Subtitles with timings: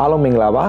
[0.00, 0.64] အားလုံးမင်္ဂလာပါ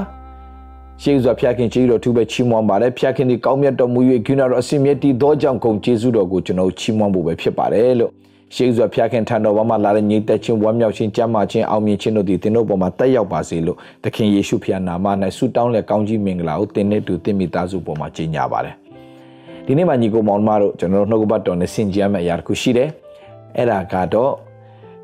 [1.01, 8.11] ရှေးစွာဖျားခင်ကျေးဇူးတော်သူပဲချီးမွမ်းပါတယ်ဖျားခင်ဒီကောင်းမြတ်တော်မူ၍ဂုဏတော်အစင်မြတ်တည်သောကြောင့်ဂုဏ်ကျေးဇူးတော်ကိုကျွန်တော်ချီးမွမ်းဖို့ပဲဖြစ်ပါတယ်လို့
[8.55, 15.05] ရှေးစွာဖျားခင်ထံတော်ဘာမှလာတဲ့ညီသက်ချင်းဝမ်းမြောက်ခြင်းကြမ်းမာခြင်းအောင်မြင်ခြင်းတို့သည်သင်တို့ပေါ်မှာတက်ရောက်ပါစေလို့သခင်ယေရှုဖျားနာမ၌
[15.37, 18.75] ဆုတောင်းလက်ကောင်းကြီးမင်္ဂလာကိုသင်နဲ့တူသင်မိသားစုပေါ်မှာကြီးညာပါတယ်
[19.65, 22.89] ဒီနေ့မှာညီကိုမောင်မတို့ကျွန်တော်နှုတ်ကပတ်တော်နဲ့ဆင်ကြရမယ့်အရာတစ်ခုရှိတယ်
[23.57, 24.33] အဲ့ဒါကတော့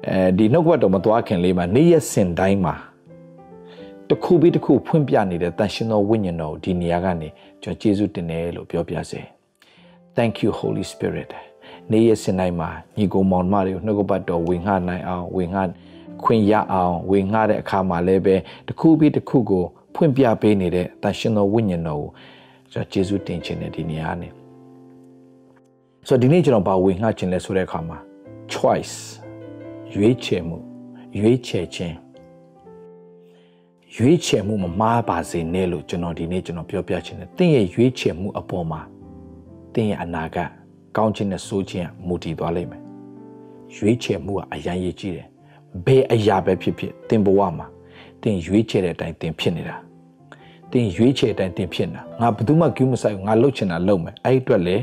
[0.09, 2.75] အဲဒီနှုတ်ကပတ်တော်မသွားခင်လေးမှာနေ့ရက်စင်တိုင်းမှာ
[4.13, 7.29] တစ်ခုပြီးတစ်ခုဖွင့်ပြနေတဲ့တန်ရှင်သောဝိညာဉ်တော်ဒီနေရာကနေ
[7.61, 9.21] ကျွန်တော်ကျေးဇူးတင်တယ်လို့ပြောပြစေ
[10.15, 11.29] Thank you Holy Spirit
[11.91, 15.61] နေ့ရက်စင်တိုင်းမှာညီကိုမောင်မတွေကိုနှုတ်ကပတ်တော်ဝင်ငှနိုင်အောင်ဝင်ငှ
[16.23, 18.35] ခွင့်ရအောင်ဝင်ငှတဲ့အခါမှာလည်းပဲ
[18.67, 19.63] တစ်ခုပြီးတစ်ခုကို
[19.95, 22.09] ဖွင့်ပြပေးနေတဲ့တန်ရှင်သောဝိညာဉ်တော်ကို
[22.71, 24.29] ကျွန်တော်ကျေးဇူးတင်ခြင်းနဲ့ဒီနေရာနေ
[26.07, 27.97] ဆိုတော့ဒီနေ့ကျွန်တော်ဘာဝင်ငှခြင်းလဲဆိုတဲ့အခါမှာ
[28.53, 28.95] choice
[29.93, 30.57] ရွေးချယ်မှု
[31.17, 32.02] ရွေးချယ်ခြင်း
[33.97, 38.81] ရွေးချယ်မှုမမှားပါစေနဲ့လို့ကျွန်တော်ဒီနေ့ကျွန်တော်ပြောပြချင်တယ်။တင့်ရဲ့ရွေးချယ်မှုအပေါ်မှာ
[39.73, 40.49] တင့်ရဲ့အနာဂတ်
[40.97, 42.81] ကောင်းခြင်းနဲ့ဆိုးခြင်းမူတည်သွားလိမ့်မယ်။
[43.75, 45.27] ရွေးချယ်မှုကအရန်ရည်ကြီးတယ်။
[45.85, 47.67] ဘယ်အရာပဲဖြစ်ဖြစ်တင်ဘဝမှာ
[48.21, 49.75] တင်ရွေးချယ်တဲ့အတိုင်းတင်ဖြစ်နေတာ။
[50.71, 54.77] တင်ရွေးချယ်တဲ့အတိုင်းတင်ဖြစ်နေတာ။ငါဘယ်သူမှကြည့်မဆိုင်ဘူးငါလှုပ်ချင်တာလှုပ်မယ်။အဲ့ဒီအတွက်လေ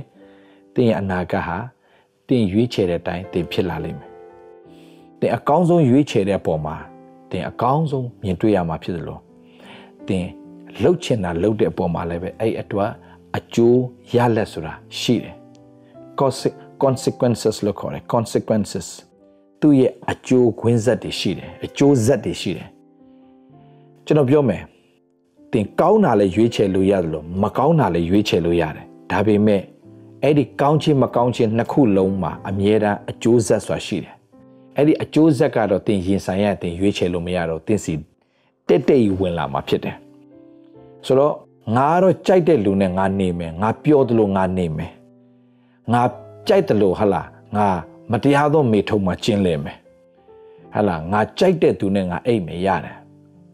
[0.75, 1.57] တင်ရဲ့အနာဂတ်ဟာ
[2.29, 4.11] တင်ရွေးချယ်တဲ့အတိုင်းတင်ဖြစ်လာလိမ့်မယ်။
[5.21, 6.77] တင်အကောင်းဆုံးရွေးချယ်တဲ့အပေါ်မှာ
[7.31, 9.19] တင်အကောင်းဆုံးမြင်တွေ့ရမှာဖြစ်သလို
[10.09, 10.27] တင်
[10.83, 12.91] လှုပ်ချင်တာလှုပ်တဲ့အပေါ်မှာလည်းပဲအဲ့အတွက်
[13.37, 13.81] အကျိုး
[14.15, 15.35] ရလက်ဆိုတာရှိတယ်
[16.83, 18.89] consequences လို့ခေါ်တယ် consequences
[19.61, 22.69] သူ့ရဲ့အကျိုးခွင်းဆက်တွေရှိတယ်အကျိုးဆက်တွေရှိတယ်
[24.07, 24.63] ကျွန်တော်ပြောမယ်
[25.53, 29.63] တင်ကောင်းတာလည်းရွေးချယ်လို့ရတယ်လို့မကောင်းတာလည်းရွေးချယ်လို့ရတယ်ဒါပေမဲ့
[30.23, 34.15] အဲ့ဒီကောင်းခြင်းမကောင်းခြင်းနှစ်ခုလုံးမှာအမြဲတမ်းအကျိုးဆက်ဆိုတာရှိတယ်
[34.81, 37.95] အဲ့ဒီအကျိုးဆက်ကတော့တင်ရင်ဆိုင်ရတင်ရွေးချယ်လို့မရတော့တင်စီ
[38.69, 39.97] တက်တက်ဝင်လာမှာဖြစ်တယ်
[41.07, 41.35] ဆိုတော့
[41.77, 44.93] ငါကတော့ကြိုက်တဲ့လူနဲ့ငါနေမယ်ငါပြောသလိုငါနေမယ်
[45.93, 46.03] ငါ
[46.49, 47.23] ကြိုက်တယ်လို့ဟလာ
[47.57, 47.67] ငါ
[48.11, 49.77] မတရားသောမေထုံမှာကျင်းလဲမယ်
[50.75, 52.97] ဟလာငါကြိုက်တဲ့သူနဲ့ငါအိတ်မယ်ရတယ်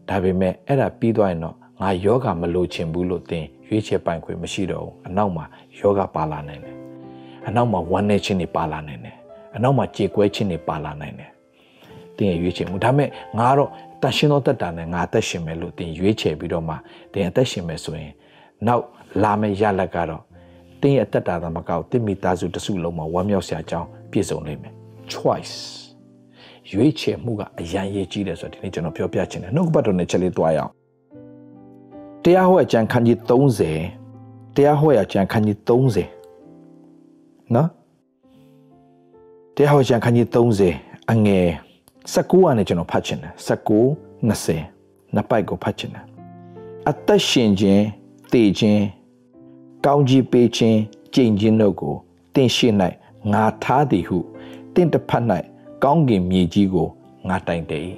[0.09, 5.45] ဒါပေမဲ့အဲ့ဒါပြီးသွားရင်တော့ငါယောဂမလိုချင်ဘူးလို့သင်ရွေးချယ်ပိုင်ခွင့်မရှိတော့ဘူးအနောက်မှာ
[5.79, 6.75] ယောဂပါလာနိုင်တယ်
[7.47, 9.16] အနောက်မှာဝမ်းနေခြင်းတွေပါလာနိုင်တယ်
[9.55, 11.31] အနောက်မှာကြေကွဲခြင်းတွေပါလာနိုင်တယ်
[12.17, 13.09] တင်ရွေးချယ်မှုဒါပေမဲ့
[13.39, 13.69] ငါတော့
[14.01, 16.75] တန်ရှင်သောတက်တာနဲ့ငါအသက်ရှင်မယ်လို့တင်ရွေးချယ်ပြီးတော့မှ
[17.13, 18.13] တင်အသက်ရှင်မယ်ဆိုရင်
[18.67, 18.83] နောက်
[19.23, 20.23] လာမယ့်ရလက်ကတော့
[20.81, 24.73] တင်းရဲ့အသက်တာသာမကောက်တင်းမိသားစုတစုလုံးမှာဝမ်းမြောက်စရာအကြောင်းပြည့်စုံနိုင်မယ်
[25.13, 25.55] choice
[26.71, 30.71] ရွေးချယ်မှုကအရန်ရေးကြီးတယ်ဆိုတော့ဒီနေ့ကျွန်တော်ပြောပြချင်တယ်နှုတ်ကပတ်တော်နဲ့ချက်လေးတွားရအောင်
[32.23, 33.17] တရားဟောအကျမ်းခန်းကြီး
[33.89, 37.67] 30တရားဟောအကျမ်းခန်းကြီး30နော်
[39.59, 40.27] တရားဟောအကျမ်းခန်းကြီး
[40.73, 41.47] 30အငယ်
[42.13, 43.49] 19ကနေကျွန်တော်ဖတ်ချင်တယ်19
[44.29, 46.05] 20နှစ်ပိုက်ကိုဖတ်ချင်တယ်
[46.89, 47.83] အသက်ရှင်ခြင်း
[48.31, 48.83] တည်ခြင်း
[49.85, 50.77] ကောင်းကြီးပေးခြင်း
[51.13, 51.95] ကြင်ခြင်းတို့ကို
[52.33, 52.67] တင်ရှိ၌
[53.33, 54.17] ငါထားသည်ဟု
[54.73, 55.23] တင့်တစ်ဖက်၌
[55.83, 56.87] ကောင်းကင်မြေကြီးကို
[57.27, 57.89] ငါတိုင်တယ်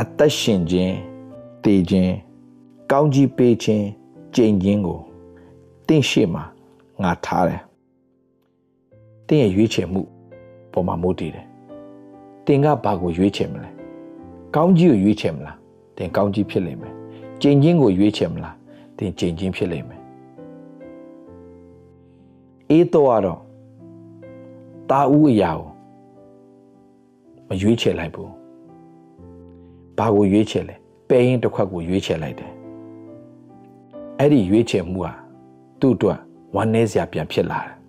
[0.00, 0.94] အသက်ရှင်ခြင်း
[1.64, 2.12] တည်ခြင်း
[2.92, 3.84] ကောင်းကြီးပေးခြင်း
[4.34, 4.98] ကြင်ခြင်းကို
[5.86, 6.42] တင့်ရှိမှာ
[7.04, 7.60] ငါထားတယ်
[9.30, 10.02] တင့်ရဲ့ရွေးချယ်မှု
[10.72, 11.46] ပေါ်မှာမို့တည်တယ်
[12.46, 13.70] တင်ကဘာကိုရွေးချယ်မလဲ
[14.54, 15.56] ကောင်းကြီးကိုရွေးချယ်မလား
[15.96, 16.94] တင်ကောင်းကြီးဖြစ်လိမ့်မယ်
[17.42, 18.56] ကြင်ချင်းကိုရွေးချယ်မလား
[18.98, 20.00] တင်ကြင်ချင်းဖြစ်လိမ့်မယ်
[22.70, 23.40] အေးတော့တော့
[24.90, 25.68] တာဦးအရာကို
[27.48, 28.32] မရွေးချယ်လိုက်ဘူး
[29.98, 30.74] ဘာကိုရွေးချယ်လဲ
[31.08, 32.52] ပဲရင်တစ်ခွက်ကိုရွေးချယ်လိုက်တယ်
[34.18, 35.12] အဲ့ဒီရွေးချယ်မှုဟာ
[35.80, 36.18] သူ့အတွက်
[36.54, 37.79] ဝမ်းနည်းစရာပြန်ဖြစ်လာတယ်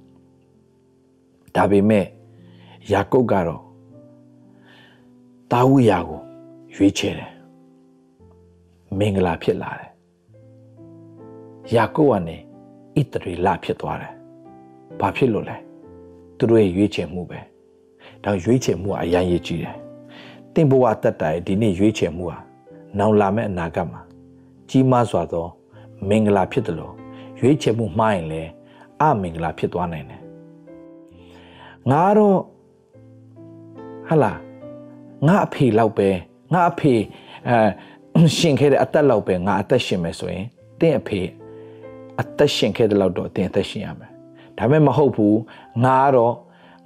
[1.55, 2.05] ဒါပေမဲ့
[2.91, 3.63] ယာကုပ်ကတော့
[5.51, 6.21] တာဝိယာကို
[6.75, 7.31] ရွေးချယ်တယ်
[8.97, 9.89] မင်္ဂလာဖြစ်လာတယ်
[11.75, 12.37] ယာကုပ်ကနေ
[12.95, 14.13] ဣတရီလဖြစ်သွားတယ်
[14.99, 15.57] ဘာဖြစ်လို့လဲ
[16.37, 17.39] သူတို့ရဲ့ရွေးချယ်မှုပဲ
[18.23, 19.75] ဒါရွေးချယ်မှုကအရင်ရည်ကြီးတယ်
[20.53, 22.37] တင်ဘဝတက်တိုင်ဒီနေ့ရွေးချယ်မှုဟာ
[22.97, 24.01] နောင်လာမယ့်အနာဂတ်မှာ
[24.69, 25.47] ကြီးမားစွာသော
[26.09, 26.93] မင်္ဂလာဖြစ်တယ်လို့
[27.39, 28.49] ရွေးချယ်မှုမှားရင်လည်း
[29.01, 30.20] အမင်္ဂလာဖြစ်သွားနိုင်တယ်
[31.89, 32.39] ငါတော့
[34.07, 34.33] ဟလာ
[35.27, 36.09] ငါအဖေလောက်ပဲ
[36.53, 36.93] ငါအဖေ
[37.47, 40.45] အဲရှင်ခဲ့တဲ့အသက်လောက်ပဲငါအသက်ရှင်မယ်ဆိုရင်
[40.79, 41.21] တင့်အဖေ
[42.21, 44.11] အသက်ရှင်ခဲ့တဲ့လောက်တော့တင်အသက်ရှင်ရမယ်
[44.57, 45.37] ဒါပေမဲ့မဟုတ်ဘူး
[45.83, 46.33] ငါကတော့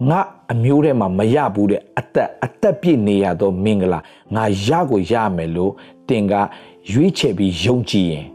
[0.09, 0.19] ငါ
[0.53, 3.99] အမျိုးထဲမှာမရဘူးတဲ့အသက်အသက်ပြည့်နေရတော့မင်္ဂလာ
[4.35, 5.71] ငါရကိုရမယ်လို့
[6.09, 6.33] တင်က
[6.91, 8.25] ရွေးချယ်ပြီးယုံကြည်ရင်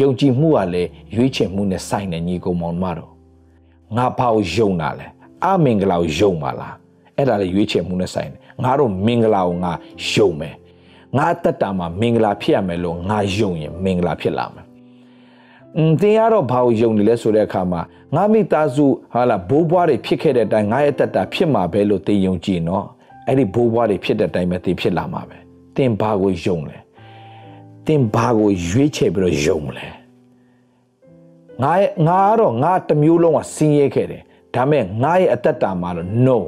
[0.00, 3.12] ယုံကြည်မှုကလည်းရွေးချယ်မှုနဲ့ဆိုင်နေညီကောင်မောင်မတော်
[3.96, 5.06] ငါဘာကိုယုံတာလဲ
[5.54, 6.74] အမင်္ဂလာကိုယုံပါလား
[7.16, 9.72] အဲ့ဒါလည်းရွေးချယ်မှုနဲ့ဆိုင်တယ်ငါတို့မင်္ဂလာကိုငါ
[10.12, 10.54] ယုံမယ်
[11.16, 14.66] ငါအသက်တာမှာမင်္ဂလာဖြစ်ရမယ်လို့ငါယုံရင်မင်္ဂလာဖြစ်လာမယ်
[15.76, 17.80] อืมတင်ရတော့ဘာကိုယုံနေလဲဆိုတဲ့အခါမှာ
[18.14, 22.86] ငါမိသားစုဟာလာဘိုးဘွားတွေဖြစ်ခဲ့တဲ့အတိုင်းငါရဲ့အသက်တာဖြစ်မှာပဲလို့တင်ယုံကြည်နော်
[23.26, 25.36] အဲ့ဒီဘိုးဘွားတွေဖြစ်တဲ့အတိုင်းပဲတင်ဖြစ်လာမှာပဲ
[25.76, 26.78] တင်ဘာကိုယုံလဲ
[27.86, 29.86] တင်ဘာကိုရွေးချယ်ပြီးတော့ယုံလဲ
[31.62, 34.22] ငါရဲ့ငါကတော့ငါတစ်မျိုးလုံးကစင်းရဲခဲ့တယ်
[34.56, 36.38] ဒါမဲ့ငါရဲ့အသက်တာမှာတော့ no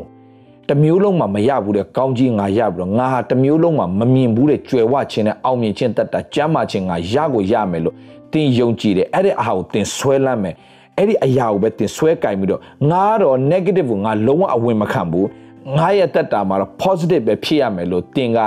[0.69, 7.95] တမျိုးလုံးမှာမရဘူးတဲ့ကောင်းကြီးငါရပြီးတော့ငါဟာတမျိုးလုံးမှာမမြင်ဘူးတဲ့ကြွယ်ဝခြင်းနဲ့အောင်မြင်ခြင်းတက်တာကျမ်းမာခြင်းငါရကိုရမယ်လို့
[8.33, 10.55] တင်ယုံကြည်တယ်အဲ့ဒီအဟာကိုတင်ဆွဲလမ်းမယ်
[10.97, 12.61] အဲ့ဒီအရာကိုပဲတင်ဆွဲကင်ပြီးတော့
[12.91, 15.29] ငါတော့ negative ကိုငါလုံးဝအဝင်မခံဘူး
[15.77, 18.39] ငါရဲ့တက်တာမှာတော့ positive ပဲဖြစ်ရမယ်လို့တင်က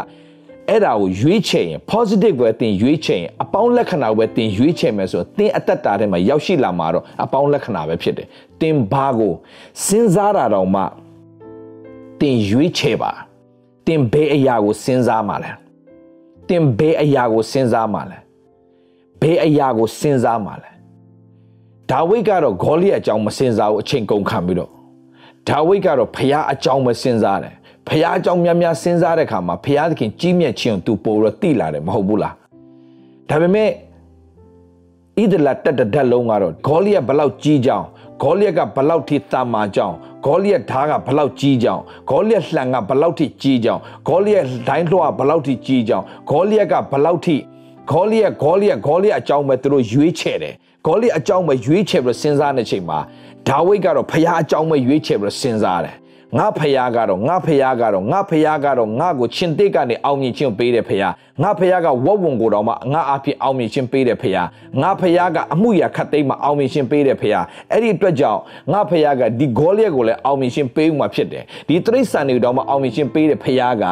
[0.72, 8.28] အဲ့ဒါကိုရွေးချယ်ရင် positive ပဲတင်ရွေးချယ်ရင်အပေါင်းလက္ခဏာပဲတင်ရွေးချယ်မယ်ဆိုတော့တင်အသက်တာထဲမှာရောက်ရှိလာမှာတော့အပေါင်းလက္ခဏာပဲဖြစ်တယ်
[8.62, 9.34] တင်ဘာကို
[9.86, 10.82] စဉ်းစားတာတော့မှ
[12.22, 13.12] တင်ရွေးချယ်ပါ
[13.88, 15.52] တင်ဘယ်အရာကိုစဉ်းစားမှာလဲ
[16.50, 18.18] တင်ဘယ်အရာကိုစဉ်းစားမှာလဲ
[19.22, 20.70] ဘယ်အရာကိုစဉ်းစားမှာလဲ
[21.90, 24.72] ဒါဝိဒ်ကတော့ဂေါလိယအကြောင်းမစဉ်းစားဘူးအချိန်ကုန်ခံပြီးတော့
[25.48, 27.56] ဒါဝိဒ်ကတော့ဖျားအကြောင်းပဲစဉ်းစားတယ်
[27.88, 32.36] ဖျားအကြောင်းများများစဉ်းစားတဲ့အခါမှာဖျားသခင်ကြီးမြတ်ခြင်းကိုသူပို့တော့တိလာတယ်မဟုတ်ဘူးလား
[33.30, 33.70] ဒါပေမဲ့
[35.22, 37.86] ဣဒလာတက်တဲ့ဓာတ်လုံးကတော့ဂေါလိယဘလောက်ကြီးကြောင်
[38.22, 39.94] ဂေါလိယကဘလောက်ထိတာမာကြောင်
[40.26, 44.38] ဂေါလိယဓားကဘလောက်ကြီးကြောင်ဂေါလိယလှံကဘလောက်ထိကြီးကြောင်ဂေါလိယ
[44.68, 47.36] ဒိုင်းလွှာဘလောက်ထိကြီးကြောင်ဂေါလိယကဘလောက်ထိ
[47.92, 50.54] ဂေါလိယဂေါလိယဂေါလိယအကြောင်းပဲသူတို့ရွေးချယ်တယ်
[50.86, 53.00] ဂေါလိယအကြောင်းပဲရွေးချယ်ပြီးစဉ်းစားနေချိန်မှာ
[53.48, 55.96] ဒါဝိဒ်ကတော့ဖခင်အကြောင်းပဲရွေးချယ်ပြီးစဉ်းစားတယ်
[56.39, 61.13] ငါဖယားကတော့ငါဖယားကတော့ငါဖယားကတော့ငါကိုချင်းတိတ်ကနေအောင်မြင်ခြင်းပေးတယ်ဖယား
[61.43, 64.47] ငါဖယားကဝတ်ဝန်ကိုတော့မှငါအဖြစ်အောင်မြင်ခြင်းပေးတယ်ဖယား
[64.83, 68.41] ငါဖယားကအမှုရာခတ်သိမ်းမှာအောင်မြင်ခြင်းပေးတယ်ဖယားအဲ့ဒီအတွက်ကြောင့်
[68.73, 73.85] ငါဖယားကဒီဂေါလိယက်ကိုလည်းအောင်မြင်ခြင်းပေးမှဖြစ်တယ်ဒီတရိษံတွေတော့မှအောင်မြင်ခြင်းပေးတယ်ဖယားက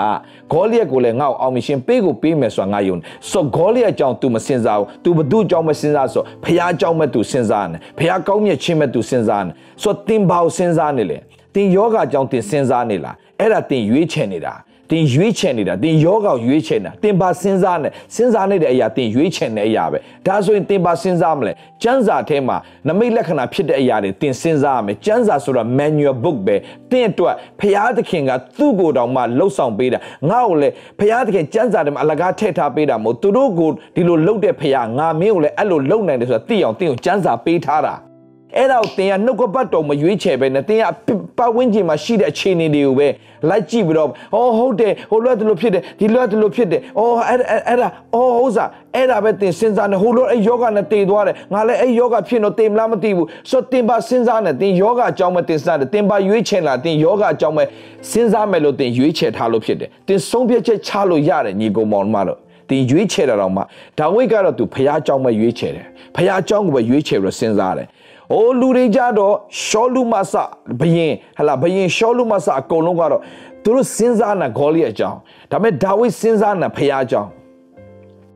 [0.52, 2.96] ဂေါလိယက်ကိုလည်းငါ့ကိုအောင်မြင်ခြင်းပေးကိုပေးမယ်ဆိုတာငါယုံ
[3.30, 9.52] ဆိုဂေါလိယက်ကြောင့် तू မစင်စားဘူး तू ဘသူ့ကြောင့်မစင်စားဆိုဖယားကြောင့်မဲ့ तू စင်စားနေဖယားကောင်းမြတ်ခြင်းမဲ့ तू စင်စားနေ
[9.82, 11.18] ဆိုတင်ပါကိုစင်စားနေလေ
[11.55, 14.53] တင်ယောဂအကြောင်းတင်စဉ်းစားနေလားအဲ့ဒါတင်ရွေးချယ်နေတာ
[14.91, 21.53] တင်ရွေးချယ်နေတာတင်ယောဂကိုရွေးချယ်နေတာတင်ပါစဉ်းစားနေစဉ်းစားနေတဲ့အရာတင်ရွေးချယ်နေတဲ့အရာပဲဒါဆိုရင်တင်ပါစဉ်းစားမလဲ
[21.83, 22.57] ကျမ်းစာထဲမှာ
[22.87, 26.55] နမိတ်လက္ခဏာဖြစ်တဲ့အရာတွေတင်စဉ်းစားရမယ်ကျမ်းစာဆိုတာ manual book ပဲ
[26.91, 29.99] တင်အတွက်ဖျားသခင်ကသူ့ကိုယ်တော်မှလှုပ်ဆောင်ပေးတာ
[30.29, 37.95] ငါ့ကိုလည်းဖျားသခင်ကျမ်းစာထဲမှာအလကားထည့်ထားပေးတာမဟုတ်သူတို့ကိုဒီလိုလှုပ်တဲ့ဖျားငါမင်းကိုလည်းအဲ့လိုလှုပ်နိုင်တယ်ဆိုတာသိအောင်တင်ကိုကျမ်းစာပေးထားတာ
[38.57, 40.85] အဲ့ဒါကိုတင်ကနှုတ်ကပတ်တော်မရွေးချယ်ပဲနဲ့တင်က
[41.37, 43.07] ပတ်ဝန်းကျင်မှာရှိတဲ့အခြေအနေတွေကိုပဲ
[43.49, 57.63] လိုက်ကြည့်ပြီးတော့အော်ဟုတ်တယ်ဟိုလွတ်တယ်လို့ဖြစ်တယ်ဒီလွတ်တယ်လို့ဖြစ်တယ်အော်အဲ့အဲ့ဒါအော်ဟုတ်စားအဲ့ဒါပဲတင်စဉ်းစားနေဟိုလွတ်အဲ့ယောဂနဲ့တည်သွားတယ်ငါလည်းအဲ့ယောဂဖြစ်တော့တည်မလားမသိဘူးဆိုတင်ပါစဉ်းစားနေတင်ယောဂအကြောင်းပဲတင်စားတယ်တင်ပါရွေးချယ်လာတင်ယောဂအကြောင်းပဲ
[58.11, 63.61] စဉ်းစားမယ်လို့တင်ရွေးချယ်ထားလို့ဖြစ်တယ်တင်ဆုံးဖြတ်ချက်ချလို့ရတယ်ညီကောင်မောင်မတို့တင်ရွေးချယ်တာတော့မှ
[63.97, 65.85] ဒါဝိတ်ကတော့သူဖះအကြောင်းပဲရွေးချယ်တယ်
[66.15, 67.87] ဖះအကြောင်းကိုပဲရွေးချယ်ပြီးစဉ်းစားတယ်။
[68.33, 69.33] အိုးလူတွေကြတော့
[69.65, 70.33] ရှောလူမဆ
[70.79, 73.21] ဘယင်ဟလာဘယင်ရှောလူမဆအကုန်လုံးကတော့
[73.63, 75.17] သူတို့စဉ်းစားနာဂေါလိအကြောင်း
[75.51, 77.29] ဒါပေမဲ့ဒါဝိစဉ်းစားနာဖះအကြောင်း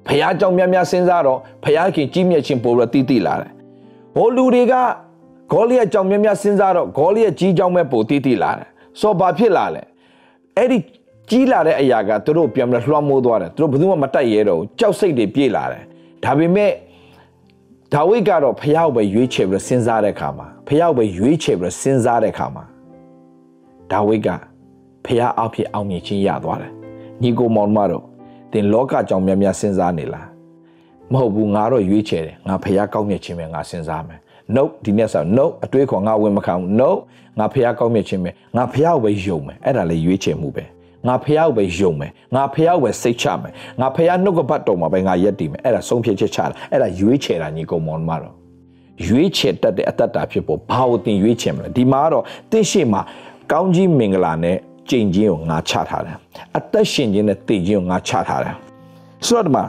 [0.07, 3.52] ဖះအကြောင်းများများစဉ်းစားတော့ဖះခင်ကြီးမြတ်ခြင်းပို့ရတိတိလာတယ်။
[4.16, 4.73] ဟိုလူတွေက
[5.52, 8.68] ဂေါလိအကြောင်းများများစဉ်းစားတော့ဂေါလိရဲ့ကြီးကြောင်းပဲပို့တိတိလာတယ်။
[9.00, 9.83] ဆိုဘာဖြစ်လာလဲ။
[10.57, 10.78] အဲ့ဒီ
[11.30, 15.83] ကြီးလာတဲ့အရာကသူတို့ပြန်ပြီးလွှမ်းမိုးသွားတယ်သူတို့ဘယ်သူမှမတိုက်ရဲတော့ဘူးကြောက်စိတ်တွေပြေးလာတယ်
[16.23, 16.71] ဒါပေမဲ့
[17.94, 22.64] ဒါဝိဒ်ကတော့ဖះကိုပဲရွေးချယ်ပြီးစဉ်းစားတဲ့အခါမှာဖះကိုပဲရွေးချယ်ပြီးစဉ်းစားတဲ့အခါမှာ
[23.92, 24.30] ဒါဝိဒ်က
[25.06, 26.71] ဖះအဖြစ်အောင်မြင်ခြင်းရသွားတယ်
[27.21, 28.04] ညီကိုမောင်မတို့
[28.52, 30.28] တင်လောကကြောင့်များများစဉ်းစားနေလား
[31.12, 34.19] မဟုတ်ဘူးငါတော့ရွေးချယ်တယ်ငါဖះကောင်းမြတ်ခြင်းပဲငါစဉ်းစားမယ်
[34.56, 36.90] no ဒီနေ့ဆို no အတွေးခေါ်ငါဝင်မခံဘူး no
[37.40, 40.66] ငါဖះကောင်းမြတ်ခြင်းပဲငါဖះကိုပဲယုံမယ်အဲ့ဒါလေရွေးချယ်မှုပဲ
[41.07, 48.33] ငါဖះကိုပဲယုံမယ်ငါဖះကိုပဲစိတ်ချမယ်ငါဖះနှုတ်ကပတ်တော်မှာပဲငါရက်တည်မယ်အဲ့ဒါဆုံးဖြတ်ချက်ချတာအဲ့ဒါရွေးချယ်တာညီကောင်မောင်မတော်
[49.07, 53.02] ရွေးချယ်တတ်တဲ့အတ္တတာဖြစ်ဖို့ဘာလို့တင်ရွေးချယ်မလဲဒီမှာတော့တင့်ရှိမှာ
[53.52, 54.57] ကောင်းကြီးမင်္ဂလာနဲ့
[54.90, 56.18] ကြင်ချင်းကိုငါချထားတယ်
[56.57, 58.56] အသက်ရှင်ခြင်းနဲ့တည်ခြင်းကိုငါချထားတယ်
[59.26, 59.64] ဆိုတော့ဒီမှာ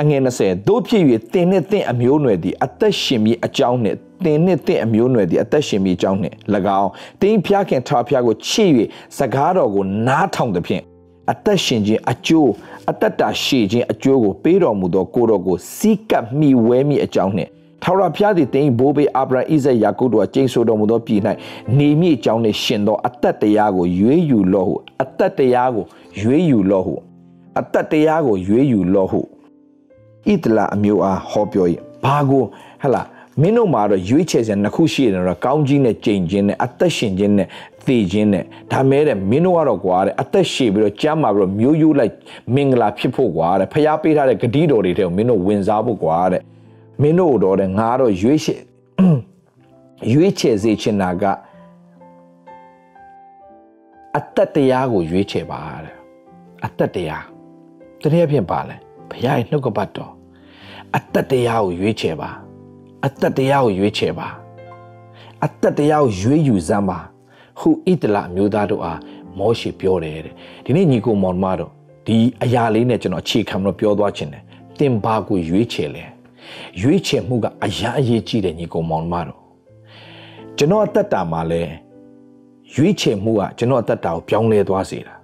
[0.00, 1.02] အငယ်20တို့ဖြစ်၍
[1.32, 6.34] တင်နဲ့တင့်အမျိုးနွယ်သည်အသက်ရှင်ပြီးအကြောင်းနဲ့ တင်နဲ့တင့်အမျိုးနွယ်သည်အသက်ရှင်ပြီးအကြောင်းနဲ့၎
[6.80, 6.90] င်း
[7.22, 8.70] တင်းဖျားခင်ထားဖျားကိုချစ်၍
[9.18, 10.82] စကားတော်ကိုနားထောင်သဖြင့်
[11.30, 12.50] အသက်ရှင်ခြင်းအကျိုး
[12.90, 17.50] အသက်တာရှည်ခြင်းအကျိုးကိုပေးတော်မူသောကိုတော်ကိုစီးကပ်မိဝဲမိအကြောင်းနှင့်
[17.82, 21.20] ထာဝရဘုရားသည်တင်းဘိုးဘေးအာဗြဟံဣဇက်ယာကုပ်တို့ကျိန်ဆိုတော်မူသောပြည်၌
[21.78, 25.84] နေမိအကြောင်းနှင့်ရှင်သောအသက်တရားကိုရွေးယူလော့ဟုအသက်တရားကို
[26.20, 26.94] ရွေးယူလော့ဟု
[27.60, 29.20] အသက်တရားကိုရွေးယူလော့ဟု
[30.30, 31.66] ဣတလာအမျိုးအားဟောပြော၏
[32.04, 32.44] ဘာကို
[32.82, 33.02] ဟလာ
[33.40, 37.48] မင်းတို့မှာတော့ရွေးချယ်စရာနှစ်ခုရှိတယ်တော့ကောင်းကြီးနဲ့ကြိမ်ချင်းနဲ့အသက်ရှင်ခြင်းနဲ့
[37.86, 42.14] သေခြင်းနဲ့ဒါမဲတဲ့မင်းတို့ကတော့ကွာတဲ့အသက်ရှည်ပြီးတော့ကြမ်းမာပြီးတော့မျိုးရိုးလိုက်
[42.54, 46.42] မင်္ဂလာဖြစ်ဖို့ကွာတဲ့ဖျားပေးထားတဲ့ဂတိတော်တွေတဲ့မင်းတို့ဝင်စားဖို့ကွာတဲ့
[47.02, 48.60] မင်းတို့တော့တဲ့ငါတော့ရွေးချယ်
[50.12, 51.24] ရွေးချယ်စေချင်တာက
[54.16, 55.94] အသက်တရားကိုရွေးချယ်ပါတဲ့
[56.64, 57.24] အသက်တရား
[58.02, 58.76] တနည်းဖြင့်ပါလဲ
[59.10, 60.12] ဘုရားရဲ့နှုတ်ကပတ်တော်
[60.96, 62.30] အသက်တရားကိုရွေးချယ်ပါ
[63.06, 64.28] အသက်တရားကိုရွေးချယ်ပါ
[65.44, 66.98] အသက်တရားကိုရွေးယူစမ်းပါ
[67.60, 68.98] ဟုဣတလအမျိုးသားတို့အား
[69.38, 71.70] မောရှေပြောတယ်တဲ့ဒီနေ့ညီကိုမောင်မတော်
[72.06, 74.42] ဒီအရာလေးနဲ့ကျွန်တော်အခြေခံလို့ပြောသွားခြင်းတယ်
[74.78, 76.04] တင်ပါကိုရွေးချယ်လဲ
[76.80, 79.40] ရွေးချယ်မှုကအရာအရေးကြီးတယ်ညီကိုမောင်မတော်
[80.56, 81.62] ကျွန်တော်အသက်တာမှာလဲ
[82.74, 85.14] ရွေးချယ်မှုကကျွန်တော်အသက်တာကိုပြောင်းလဲသွားစေတာ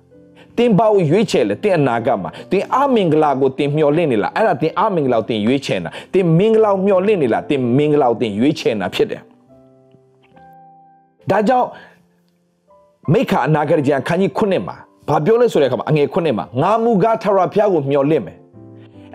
[0.58, 9.23] တင်ပါကိုရွေးချယ်လေတင်အနာဂတ်မှာတင်အမင်္ဂလာကိုတင်မျှော်လင့်နေလားအဲ့ဒါတင်အမင်္ဂလာကိုတင်ရွေးချယ်တာတင်မင်္ဂလာကိုမျှော်လင့်နေလားတင်မင်္ဂလာကိုတင်ရွေးချယ်တာဖြစ်တယ်
[11.30, 11.68] ဒါကြောင့်
[13.12, 14.76] မိခအနာဂတ်ကျမ်းခန်းကြီးခုနှစ်မှာ
[15.08, 18.37] ဘာပြောလဲဆိုတဲ့အခါမှာအငယ်ခုနှစ်မှာငါမူကားထရဖျားကိုမျှော်လင့်မယ်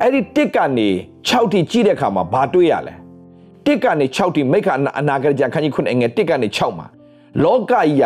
[0.02, 0.88] အဲ့ဒီတစ်ကနေ
[1.28, 2.94] 6ထိကြည့်တဲ့အခါမှာဘာတွေ့ရလဲ
[3.66, 4.68] တစ်ကနေ6ထိမိခ
[5.00, 6.88] အနာဂတ်ကျမ်းခန်းကြီးခုနှစ်အငယ်တစ်ကနေ6မှာ
[7.44, 8.04] လောကကြီးက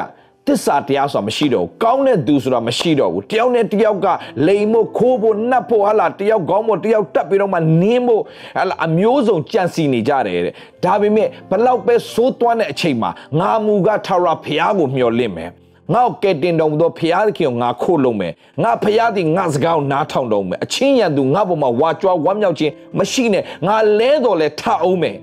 [0.48, 4.08] တစ္ဆာတရားဆိုတာမရှိတော့ဘူးကောင်းတဲ့သူဆိုတာမရှိတော့ဘူးတယောက်နဲ့တယောက်က
[4.48, 8.22] လိမ်ဖို့ခိုးဖို့နှက်ဖို့ဟာလာတယောက်ကောင်းဖို့တယောက်တက်ပြီးတော့မှနင်းဖို့
[8.58, 13.10] ဟာလာအမျိုးစုံကြံစီနေကြတယ်တဲ့ဒါပေမဲ့ဘလောက်ပဲစိုးသွမ်းတဲ့အချိန်မှာ
[13.40, 15.52] ငါမူကထာဝရဘုရားကိုမျှော်လင့်မယ်
[15.94, 18.34] ငါ့ကိုကဲတင်တော်မူသောဖျားသခင်ကိုငါခို့လုံးမယ်
[18.64, 25.18] ငါဖျားသည်ငါစကားကိုနားထောင်တော်မယ်အချင်းရန်သူငါ့ဘုံမှာဝါကြွားဝမ်းမြောက်ခြင်းမရှိနဲ့ငါလဲတော်လဲထအောင်မယ်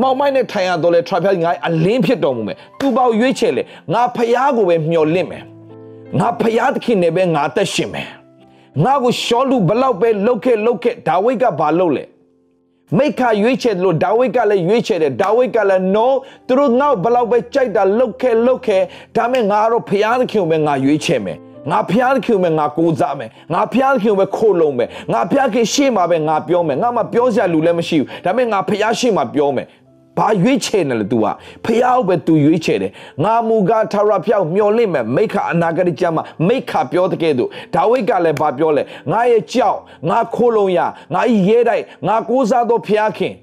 [0.00, 5.44] မောင်မိုင်းနဲ့ထိုင်ရတော့လဲထရာဖျားငါအလင်းဖြစ်တော်မူမယ်သူပေါရွေးချယ်လေငါဖျားကိုပဲမျှော်လင့်မယ်
[6.18, 8.08] ငါဖျားသခင်နဲ့ပဲငါသက်ရှင်မယ်
[8.84, 12.04] ငါကိုရှောလူဘလောက်ပဲလှုပ်ခဲ့လှုပ်ခဲ့ဒါဝိဒ်ကဘာလုပ်လဲ
[12.98, 16.06] မိခါရွေးချယ်လို့ဒါဝိဒ်ကလည်းရွေးချယ်တယ်ဒါဝိဒ်ကလည်း no
[16.46, 18.78] သူတို့ငါ့ဘလောက်ပဲကြိုက်တာလှုပ်ခဲလှုပ်ခဲ
[19.16, 21.38] ဒါမဲ့ငါတော့ဖျားသခင်ကိုပဲငါရွေးချယ်မယ်
[21.70, 29.66] ငါဖျားသခင်ကိုပဲငါကိုးစားမယ်ငါဖျားသခင်ကိုပဲခိုးလုံးမယ်ငါဖျားခင်ရှေ့မှာပဲငါပြောမယ်ငါမှပြောစရာလူလည်းမရှိဘူးဒါမဲ့ငါဖျားရှေ့မှာပြောမယ်
[30.19, 31.33] ဘာရွေးချယ်နေလဲ तू อ่ะ
[31.65, 32.91] ဖះဟုတ်ပဲ तू ရွေးချယ်တယ်
[33.23, 40.79] ငါမူကားထာဝရဖျောက်မျော်လင့်မယ်မိခအနာဂတ်ကျမ်းမှာမိခပြောတဲ့ကဲ့သို့ဒါဝိဒ်ကလည်းဘာပြောလဲငါရဲ့ကြောက်ငါခိုးလုံးရ
[41.13, 43.33] ငါဤရဲတိုက်ငါကိုးစားသောဖះခင်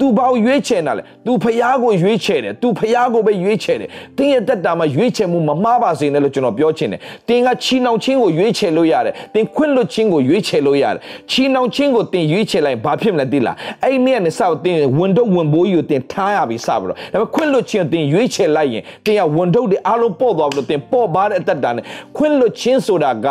[0.00, 11.00] သူဘာကိုရွေးချယ်တာလဲသူဖျားကိုရွေးချယ်တယ်သူဖျားကိုပဲရွေးချယ်တယ်တင်းရဲ့တက်တာမှာရွေးချယ်မှုမမှားပါစေနဲ့လို့ကျွန်တော်ပြောချင်တယ်တင်းကချီနှောင်ချင်းကိုရွေးချယ်လို့ရတယ်တင်းခွင့်လွတ်ချင်းကိုရွေးချယ်လို့ရတယ်
[11.30, 21.84] ချီနှောင်ချင်းကိုတင်းရွေးချယ်လိုက်ဘာဖြစ်မလဲသိလားအဲ့နေ့ကနေစတော့တင်းဝန်တော့ဝန်ဘိုးကြီးကိုတင်းထားရပြီစပြီးတော့ဒါပေမဲ့ခွင့်လွတ်ချင်းတင်းရွေးချယ်လိုက်ရင်တင်းကဝန်တော့တွေအားလုံးပေါ့သွားပြီးတော့တင်းပေါ့ပါတဲ့အတက်တာနဲ့
[22.16, 23.26] ခွင့်လွတ်ချင်းဆိုတာက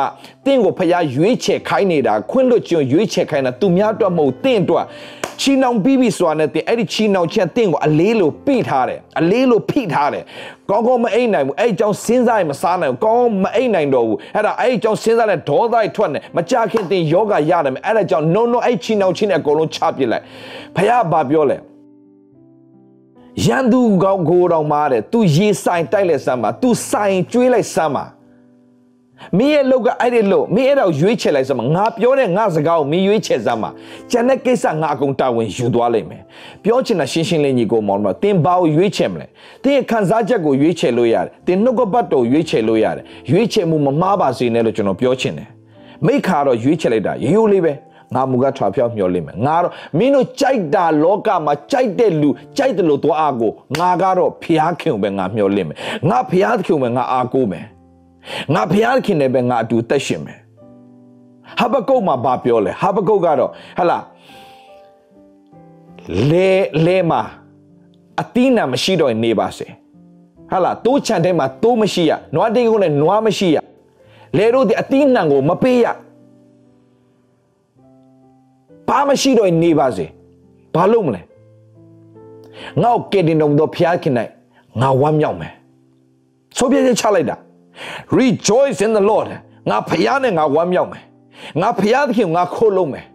[0.45, 4.85] တင်းကိုဖျားရွေးချယ်ခိုင်းနေတာခွင့်လွတ်ချင်းရွေးချယ်ခိုင်းတာသူများအတွက်မဟုတ်တင်းအတွက်
[5.41, 10.23] ချီနှောင်ပြီးပြီဆိုတာနဲ့တင်အဲ့ဒီချီနှောင်ချက်တင့်ကိုအလေးလိုပိထားတယ်အလေးလိုဖိထားတယ်
[10.69, 20.23] ကောင်းကောင်းမအိပ်နိုင်ဘူးအဲ့အကြောင်းစဉ်းစားရင်မစားနိုင်ဘူးကောင်းကောင်းမအိပ်နိုင်တော့ဘူးအဲ့ဒါအဲ့အကြောင်းစဉ်းစားတဲ့ဒေါသတွေထွက်နေမကြခင်တင်ယောဂရတယ်မယ်အဲ့ဒါကြောင့် no no အဲ့ချီနှောင်ချင်းနဲ့အကုန်လုံးချပစ်လိုက်
[20.75, 21.57] ဖခင်ဘာပြောလဲ
[23.45, 28.05] ရန်သူကောင်းကိုတော်မားတယ် तू ရေဆိုင်တိုက်လက်စမ်းပါ तू ဆိုင်ကျွေးလိုက်စမ်းပါ
[29.37, 33.65] မင်းရဲ့လောက်ကအဲ့ဒီလို့မင်းအဲ့ဒါကိုရွေးချယ်လိုက်စမ်းမငါပြောတဲ့ငါစကားကိုမင်းရွေးချယ်စမ်းမ
[34.11, 36.21] ကျန်တဲ့ကိစ္စငါအကုန်တာဝန်ယူသွားလိမ့်မယ်
[36.63, 39.27] ပြောချင်တာရှင်းရှင်းလေးညီကိုမောင်တော့တင်ဘာကိုရွေးချယ်မလဲ
[39.63, 45.49] တင်ရဲ့ခံစားချက်ကိုရွေးချယ်လို့ရတယ်တင်နှုတ်ကပတ်တော်ရွေးချယ်လို့ရတယ်ရွေးချယ်မှုမမှားပါစေနဲ့လို့ကျွန်တော်ပြောချင်တယ်
[46.05, 47.73] မိခါတော့ရွေးချယ်လိုက်တာရိုးရိုးလေးပဲ
[48.15, 55.77] ငါမူကထွာဖြောက်မျောလိမ့်မယ်ငါတော့မင်းတို့ကြိုက်တာလောကမှာကြိုက်တဲ့လူကြိုက်တယ်လို့သွားအားကိုငါကတော့ဖျားခင်ပဲငါမျောလိမ့်မယ်
[56.09, 57.65] ငါဖျားခင်ပဲငါအားကိုးမယ်
[58.53, 60.39] ငါဘုရားခင်နဲ့ပဲငါအတူတက်ရှင်မယ်
[61.59, 63.99] ဟာဘကုတ်မှာဘာပြောလဲဟာဘကုတ်ကတော့ဟလာ
[66.31, 66.51] လေ
[66.85, 67.21] လေမှာ
[68.21, 69.67] အတိနာမရှိတော့နေပါစေ
[70.51, 73.57] ဟာလာတိုးချန်တဲ့မှာတိုးမရှိရနွားတိတ်ကုန်းနဲ့နွားမရှိရ
[74.37, 75.85] လေတို့ဒီအတိနံကိုမပေးရ
[78.87, 80.05] ဘာမရှိတော့နေပါစေ
[80.75, 81.21] ဘာလို့မလဲ
[82.81, 84.31] ငါ့ကိုကဲတင်တော်တော့ဖျားခင်နိုင်
[84.81, 85.53] ငါဝမ်းမြောက်မယ်
[86.57, 87.35] ဆိုပြချက်ချလိုက်တာ
[88.19, 89.29] rejoice in the lord
[89.69, 91.03] ငါဖျားနဲ့ငါဝမ်းမြောက်မယ်
[91.61, 93.05] ငါဖျားသခင်ငါခိုးလုံးမယ်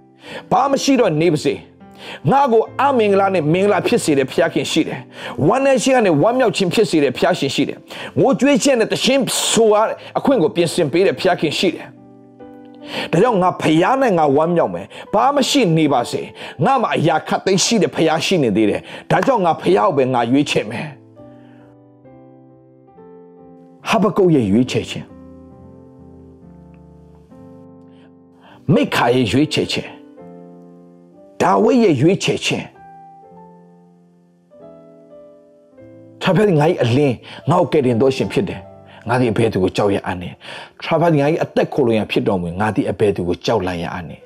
[0.51, 1.55] ဘာမှရှိတော့နေပါစေ
[2.31, 5.01] ငါကိုအမင်္ဂလာနဲ့မင်္ဂလာဖြစ်စေတဲ့ဘုရားခင်ရှိတယ်။
[5.49, 7.79] ဝမ်းနဲ့ရှိကနေဝမ်းမြောက်ခြင်းဖြစ်စေတဲ့ဘုရားရှင်ရှိတယ်။
[8.21, 9.75] ငိုကြွေးခြင်းနဲ့တရှင်းဆိုရ
[10.19, 11.87] အခွင့်ကိုပြင်ဆင်ပေးတဲ့ဘုရားခင်ရှိတယ်။
[13.13, 16.23] ဒါကြောင့်ငါဖျားနဲ့ငါဝမ်းမြောက်မယ်။ဘာမှရှိနေပါစေ။
[16.65, 20.87] ငါမှအရာခတ်သိမ်းရှိတဲ့ဘုရားရှိနေသေးတယ်။ဒါကြောင့်ငါဖျားကိုပဲငါရွေးချယ်မယ်။
[23.89, 25.07] ဟာဘကုတ်ရဲ့ရွေးချယ်ခြင်း
[28.75, 29.91] မိခါရဲ့ရွေးချယ်ခြင်း
[31.43, 32.67] ဒါဝိဒ်ရဲ့ရွေးချယ်ခြင်း
[36.23, 37.17] ဖျားငါ့အလင်း
[37.51, 38.61] ငါ့ကိုကယ်တင်တော်ရှင်ဖြစ်တယ်
[39.09, 40.31] ငါဒီအဘဲသူကိုကြောက်ရအပ်နေ
[40.83, 44.17] ထရာဖတ်ငါ့အသက်ခိုလို့ရဖြစ်တော်မူငါဒီအဘဲသူကိုကြောက်လိုက်ရအပ်နေ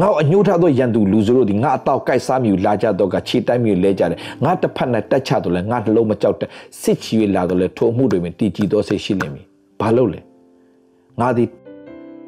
[0.00, 6.48] ငါ့အညှိုးထားသောရန်သူလူစုတို့ဒီငါအတော့ကြိုက်စားမြူလာကြတော့ကခြေတိုက်မြူလဲကြတယ်ငါတစ်ဖက်နဲ့တက်ချတော့လဲငါနှလုံးမကြောက်တဲ့
[6.80, 9.42] စစ်ချီရလာတော့လဲထိုမှုတွေမှာတည်ကြည်သောစိတ်ရှိနေပြီ
[9.80, 10.20] ဘာလို့လဲ
[11.20, 11.44] ငါဒီ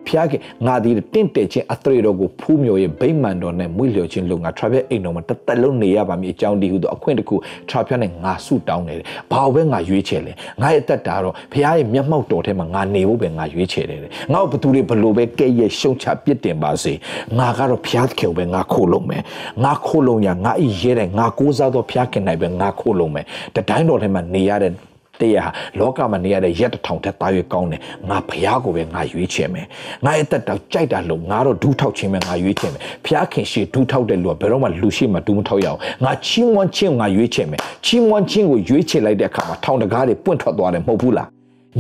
[0.07, 7.37] ဖျားခင်ငါဒီတင့်တယ်ချင်းအသရေတော်ကိုဖူးမြော်ရဲ့ဗိမာန်တော်နဲ့မွေ့လျော်ခြင်းလို့ငါ travel အိမ်တော်မှာတသက်လုံးနေရပါမည်အကြောင်းဒီဟုသောအခွင့်တကူ
[7.71, 14.01] travel နဲ့ငါဆုတောင်းနေတယ်ဘာပဲငါရွေးချယ်လဲငါရဲ့အသက်တာတော့ဖျားရဲ့မျက်မှောက်တော်ထဲမှာငါနေဖို့ပဲငါရွေးချယ်တယ်
[14.33, 16.93] ငါ့ဘသူတွေဘလို့ပဲကဲ့ရဲ့ရှုံချပြစ်တင်ပါစေ
[17.39, 19.23] ငါကတော့ဖျားခင်ပဲငါခိုးလုံးမယ်
[19.65, 23.25] ငါခိုးလုံးရငါဤရဲတယ်ငါကိုးစားသောဖျားခင်နိုင်ပဲငါခိုးလုံးမယ်
[23.57, 24.73] တတိုင်းတော်ထဲမှာနေရတဲ့
[25.21, 29.67] တရားလောကမှာနေရတဲ့ရက်တစ်ထောင်ထက်သားရွေးကောင်းတယ်ငါဖះကိုပဲငါရွေးချယ်မယ်
[30.05, 41.29] ငါရဲ့တက်တော့ကြိုက်တာလို့ငါတော့ဒူးထောက်ခြင်းပဲငါရွေးချယ်မယ်ဖះခင်ရှိဒူးထောက်တဲ့လူကဘယ်တော့မှလူရှိမှဒူးမထောက်ရအောင်ငါချီးမွမ်းခြင်းငါရွေးချယ်မယ်ချီးမွမ်းခြင်းကိုရွေးချယ်လိုက်တဲ့အခါမှာထောင်တကားတွေပွင့်ထွက်သွားတယ်မဟုတ်ဘူးလား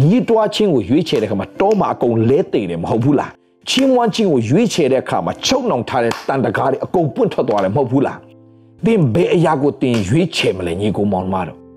[0.08, 3.30] ညီးတွားခြင်းကိုရွေးချယ်တဲ့အခါမှာတောမှာအကုန်လဲသိတယ်မဟုတ်ဘူးလား
[3.68, 8.18] ချီးမွမ်းခြင်းကိုရွေးချယ်တဲ့အခါမှာချုပ်နှောင်ထားတဲ့တန်တကားတွေအကုန်ပွင့်ထွက်သွားတယ်မဟုတ်ဘူးလား
[8.86, 11.67] သင်ဘယ်အရာကိုသင်ရွေးချယ်မလဲညီကိုမောင်မတော်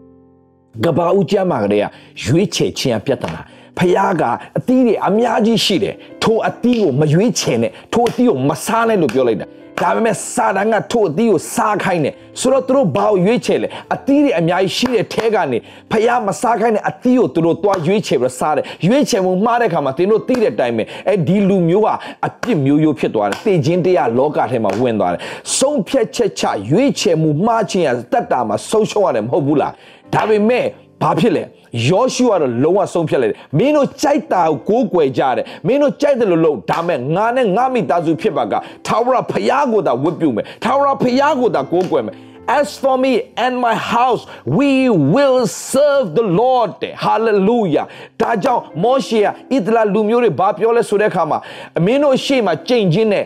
[0.86, 1.86] ကဘာဦးကျမ်းမာကလေးက
[2.24, 3.42] ရွေးချယ်ခြင်းအပြဿနာ
[3.78, 4.24] ဖခင်က
[4.58, 9.48] အသီးတွေအများကြီးရှိတယ်ထိုအသီးကိုမရွေးချယ်နဲ့ထိုအသီးကိုမစားနဲ့လို့ပြောလိုက်တာ
[9.82, 15.58] ဒါပေမဲ့စာတန်ကထို့အသီးကိုစားခိုင်းတယ်ဆိုတော့သူတို့ဘာကိုရွေးချယ်လဲအသီးတွေအများကြီးရှိတဲ့ထဲကနေ
[15.92, 21.90] ဖះမစားခိုင်းတဲ့အသီးကိုသူတို့သွားရွေးချယ်ပြီးစားတယ်ရွေးချယ်မှုမှားတဲ့ခါမှာသင်တို့သိတဲ့အတိုင်းပဲအဲဒီလူမျိုးက
[22.28, 25.22] အပြစ်မျိုးရိုးဖြစ်သွားတယ်သိချင်းတရားလောကထဲမှာဝင်သွားတယ်
[25.58, 29.74] ဆုံးဖြတ်ချက်ချရွေးချယ်မှုမှားခြင်းရတက်တာမှာဆုံးရှုံးရတယ်မဟုတ်ဘူးလား
[30.14, 30.66] ဒါပေမဲ့
[31.02, 31.44] ဘာဖြစ်လဲ
[31.90, 38.54] ယောရှုကတော့လုံးဝဆုံးဖြတ်လိုက်တယ်မင်းတို့ကြိုက်တာကိုကိုးကွယ်ကြတယ်မင်းတို့ကြိုက်တယ်လို့လို့ဒါမဲ့ငါနဲ့ငါမိသားစုဖြစ်ပါက
[38.88, 42.16] ထာဝရဘုရားကိုသာဝတ်ပြုမယ်ထာဝရဘုရားကိုသာကိုးကွယ်မယ်
[42.60, 43.14] As for me
[43.46, 44.22] and my house
[44.58, 44.72] we
[45.14, 46.72] will serve the Lord
[47.06, 47.86] hallelujah
[48.22, 51.40] ဒါကြောင့်မောရှေကဣသလလူမျိုးတွေဘာပြောလဲဆိုတဲ့အခါမှာ
[51.78, 53.26] အမင်းတို့ရှေ့မှာကြိမ်ချင်းနဲ့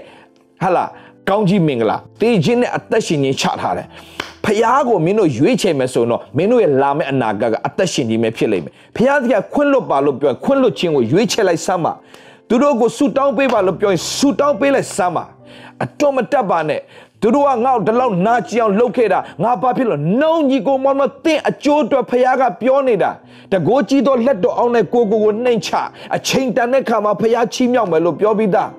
[0.63, 0.86] ဟာလာ
[1.29, 3.88] ကောင်းကြီးမင်္ဂလာတေးခြင်းနဲ့အသက်ရှင်ခြင်းချထားတယ်
[4.45, 11.93] ဖះကိုမင်းတို့ရွေးချယ်မယ်ဆိုတော့မင်းတို့ရဲ့လာမယ့်အနာဂတ်ကအသက်ရှင်ခြင်းပဲဖြစ်လိမ့်မယ်ဖះကခွင့်လွတ်ပါလို့ပြောခွင့်လွတ်ခြင်းကိုရွေးချယ်လိုက်စမ်းပါ
[12.49, 15.25] သူတို့ကိုဆူတောင်းပေးပါလို့ပြောရင်ဆူတောင်းပေးလိုက်စမ်းပါ
[15.84, 16.79] အတော့မတက်ပါနဲ့
[17.21, 23.12] သူတို့ကငါ့ကိုဒီလောက်နာကျင်အောင်လုပ်ခဲ့တာငါဘာဖြစ်လို့နှုံညီကိုမောင်မသင်အကျိုးအတွက်ဖះကပြောနေတာ
[23.53, 25.69] တကိုးကြီးတော့လက်တော်အောင်နဲ့ကိုကိုကိုနှိမ်ချ
[26.15, 28.69] အချိန်တန်တဲ့ခါမှာဖះချီးမြှောက်မယ်လို့ပြောပြီးသား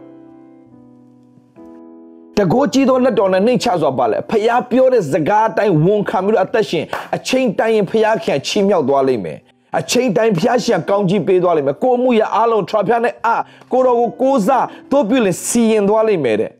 [2.38, 6.84] တကိုးကြီးသောလက်တော်နဲ့နှိမ့်ချစွာပါလေဖះပြောတဲ့စကားအတိုင်းဝန်ခံပြီးတော့အသက်ရှင်
[7.16, 9.38] အချိန်တိုင်းရင်ဖះခင်ချီးမြှောက်သွားလိမ့်မယ်
[9.78, 13.36] အချိန်တိုင်းဖះရှင်ကောင်းကြီးပေးသွားလိမ့်မယ်ကိုမှုရအားလုံးထရဖျားနဲ့အာ
[13.72, 16.50] ကိုတော်ကိုကိုးစားတို့ပြုလင်စီရင်သွားလိမ့်မယ်တဲ့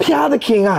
[0.00, 0.70] ဖះသခင်က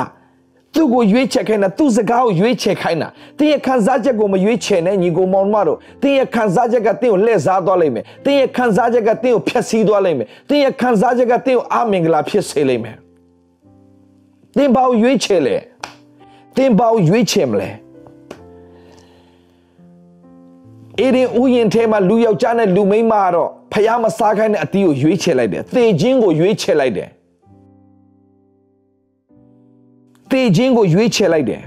[0.75, 3.07] သူ့ကိုရွေးချယ်ခိုင်းတာသူ့စကားကိုရွေးချယ်ခိုင်းတာ
[3.37, 12.97] တင်းရဲ့ခံစားချက်ကိုမရွေးချယ်နဲ့ညီကိုမောင်မတို့တင်းရဲ့ခံစားချက်ကတင်းကိုလှည့်စားသွားလိမ့်မယ်တင်းရဲ့ခံစားချက်ကတင်းကိုဖျက်ဆီးသွားလိမ့်မယ်တင်းရဲ့ခံစားချက်ကတင်းကိုအမင်္ဂလာဖြစ်စေလိမ့်မယ်
[14.57, 15.55] တင်းဘာကိုရွေးချယ်လဲ
[16.57, 17.69] တင်းဘာကိုရွေးချယ်မလဲ
[20.99, 27.09] အေရင်ဥယျင်ထဲမှာလူယောက်ျားနဲ့လူမိန်းမကတော့ဖះမစားခိုင်းတဲ့အတီးကိုရွေးချယ်လိုက်တယ်သေခြင်းကိုရွေးချယ်လိုက်တယ်
[30.31, 31.63] သေခြင်းကိုရွေးချယ်လိုက်တယ်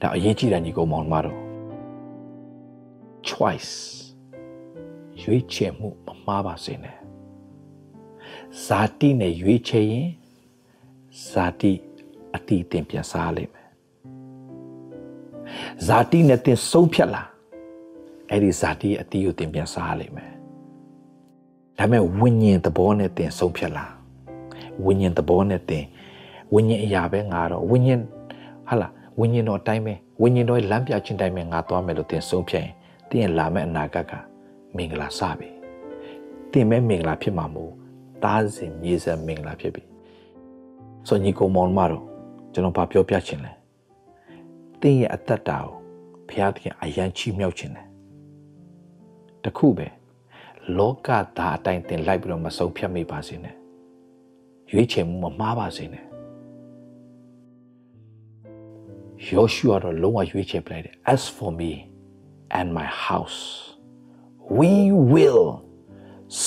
[0.00, 1.36] ဒါအရေးကြီးတယ်ညီကောင်မောင်မတော်
[3.28, 3.72] choice
[5.22, 6.96] ရွေးချယ်မှုမမှားပါစေနဲ့
[8.66, 10.08] ဇာတိနဲ့ရွေးချယ်ရင်
[11.30, 11.72] ဇာတိ
[12.34, 13.68] အတိအသင်ပြန်စားလိမ့်မယ်
[15.86, 17.22] ဇာတိနဲ့တင်ဆုံးဖြတ်လာ
[18.30, 20.32] အဲ့ဒီဇာတိအတိကိုတင်ပြန်စားလိမ့်မယ်
[21.78, 23.86] ဒါပေမဲ့ဝိညာဉ်သဘောနဲ့တင်ဆုံးဖြတ်လာ
[24.84, 25.84] ဝိညာဉ်သဘောနဲ့တင်
[26.54, 28.00] ဝိညာဉ်အရာပဲငါတော့ဝိညာဉ်
[28.68, 32.72] ဟာလားဝိညာဉ်တော်အတိုင်းပဲဝိညာဉ်တော်လမ်းပြခြင်းတိုင်းပဲငါသွားမယ်လို့သင်ဆုံးဖြတ်ရင်
[33.08, 34.12] သင်ရဲ့လာမယ့်အနာဂတ်က
[34.76, 35.48] မင်္ဂလာစပြီ
[36.52, 37.72] သင်မဲ့မင်္ဂလာဖြစ်မှာမို့
[38.24, 39.82] တားစဉ်မြေစံမင်္ဂလာဖြစ်ပြီ
[41.08, 42.04] ဆိုညီကောင်မောင်မတော်
[42.52, 43.52] ကျွန်တော်ဗာပြောပြချင်လဲ
[44.80, 45.74] သင်ရဲ့အသက်တာကို
[46.28, 47.86] ဘုရားသခင်အယံချီးမြှောက်ခြင်းတယ်
[49.44, 49.86] တခုပဲ
[50.78, 51.08] လောက
[51.38, 53.54] သားအတိုင်းသင်လိုက်ပြီးတော့မဆုံးဖြတ်မိပါစေနဲ့
[54.72, 56.07] ရွေးချယ်မှုမမှားပါစေနဲ့
[59.26, 61.72] ယောရှုကတော့လုံးဝရွေးချယ်ပလိုက်တယ် as for me
[62.58, 63.40] and my house
[64.58, 64.72] we
[65.12, 65.46] will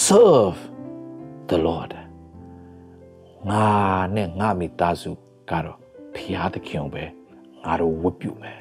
[0.04, 0.58] serve
[1.50, 1.92] the lord
[3.50, 3.68] ငါ
[4.16, 5.12] နဲ့ငါမိသားစု
[5.52, 5.78] ကတော့
[6.16, 7.04] ဖျားသခင်ပဲ
[7.64, 8.60] ငါတို့ဝတ်ပြုမယ်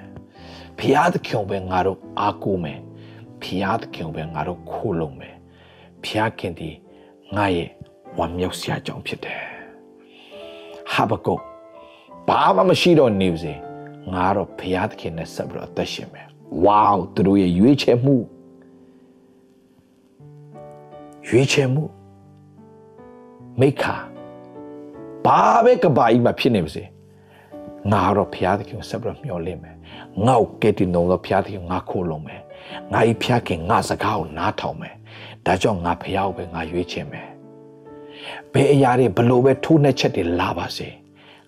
[0.78, 2.80] ဖျားသခင်ပဲငါတို့အားကိုးမယ်
[3.42, 5.36] ဖျားသခင်ပဲငါတို့ခိုးလုံမယ်
[6.04, 6.70] ဖျားခင်ဒီ
[7.36, 7.70] ငါရဲ့
[8.18, 9.42] ဝမ်းမြောက်စရာကြောင့်ဖြစ်တယ်
[10.92, 11.42] ဟာဘကုတ်
[12.28, 13.54] ဘာမှမရှိတော့နေပါစေ
[14.14, 16.28] ငါတော့ဘုရားသခင်နဲ့ဆက်ပြီးတော့အသက်ရှင်မယ်
[16.64, 18.16] ဝေါသူတို့ရဲ့ရွေးချယ်မှု
[21.28, 21.84] ရွေးချယ်မှု
[23.60, 23.96] မိခါ
[25.24, 26.84] ဘာပဲကဘာကြီးမှဖြစ်နေပါစေ
[27.92, 29.76] ငါတော့ဘုရားသခင်ကိုဆက်ပြီးတော့မျှော်လင့်မယ်
[30.26, 32.42] ငါ့ကိုကဲတင်တော်တော့ဘုရားသခင်ငါခိုးလုံးမယ်
[32.92, 34.94] ငါဤဖျားခင်ငါစကားကိုနားထောင်မယ်
[35.46, 37.28] ဒါကြောင့်ငါဖျားကိုပဲငါရွေးချယ်မယ်
[38.52, 40.88] ဘယ်အရာတွေဘလို့ပဲထိုးနှက်ချက်တွေလာပါစေ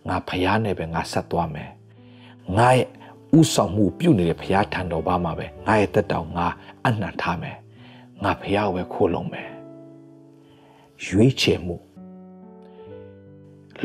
[0.09, 1.71] ငါဖျားနဲ့ပဲငါဆက်သွားမယ်
[2.59, 2.87] ငါရဲ့
[3.39, 6.47] ဥဆောင်မှုပြုနေတဲ့ဖျားထံတော်ပါမှာပဲငါရဲ့တက်တောင်ငါ
[6.87, 7.57] အနှံ့ထားမယ်
[8.23, 9.49] ငါဖျားကိုပဲခိုးလုံးမယ်
[11.07, 11.77] ရွေးချယ်မှု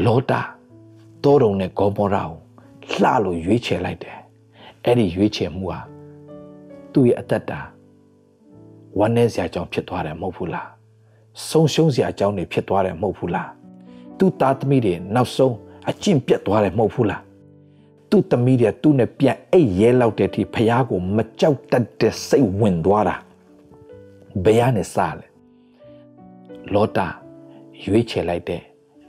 [0.05, 0.41] လောတာ
[1.23, 2.39] တောတုံနဲ့ဂေါမောရာကို
[2.91, 4.17] လှလို့ရွေးချယ်လိုက်တယ်
[4.83, 5.79] အဲ့ဒီရွေးချယ်မှုဟာ
[6.93, 7.59] သူ့ရဲ့အသက်တာ
[8.99, 10.69] ဝမ်းနည်းစရာအကြောင်းဖြစ်သွားတယ်မဟုတ်ဘူးလား
[11.49, 13.49] ဆုံးရှုံးစရာအကြောင်းတွေဖြစ်သွားတယ်မဟုတ်ဘူးလား
[14.17, 15.55] သူ့သားသမီးတွေနောက်ဆုံး
[15.89, 17.21] အကျင့်ပြတ်သွားတယ်မဟုတ်ဘူးလား
[18.09, 23.15] သူ့သမီးတွေသူ့နဲ့ပြန်အိတ်ရဲလောက်တဲ့အထိဖះကိုမကြောက်တတ်တဲ့စိတ်ဝင်သွားတာ
[24.43, 25.27] ဘယ်ရနဲ့စားလဲ
[26.73, 27.07] လောတာ
[27.83, 28.61] ရွေးချယ်လိုက်တဲ့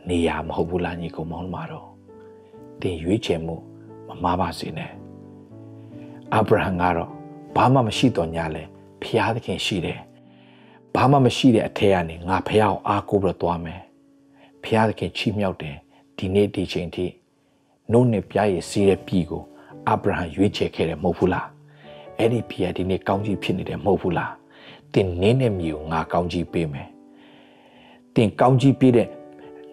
[0.09, 1.89] နေရာမဟုတ်ဘူးလားညီကောင်မောင်မတော်
[2.81, 3.57] တင်ရွေးချယ်မှု
[4.09, 4.91] မမားပါစေနဲ့
[6.35, 7.11] အာဗြဟံကတော့
[7.57, 8.63] ဘာမှမရှိတော့ညာလဲ
[9.03, 10.01] ဖျားသခင်ရှိတယ်
[10.95, 13.81] ဘာမှမရှိတဲ့အထက်ကနေငါဖျားကိုအားကိုးပြီးတော့သွားမယ်
[14.65, 15.77] ဖျားသခင်ချီးမြှောက်တယ်
[16.17, 17.07] ဒီနေ့ဒီချိန်ထိ
[17.93, 19.43] နို့နဲ့ပြားရည်စီးတဲ့ပြည်ကို
[19.89, 21.47] အာဗြဟံရွေးချယ်ခဲ့တယ်မဟုတ်ဘူးလား
[22.19, 24.33] အဲ့ဒီပြည်ကဒီနေ့ကောင်းကြီးဖြစ်နေတယ်မဟုတ်ဘူးလား
[24.95, 26.89] တင်နင်းတဲ့မြေကိုငါကောင်းကြီးပေးမယ်
[28.15, 29.09] တင်ကောင်းကြီးပေးတဲ့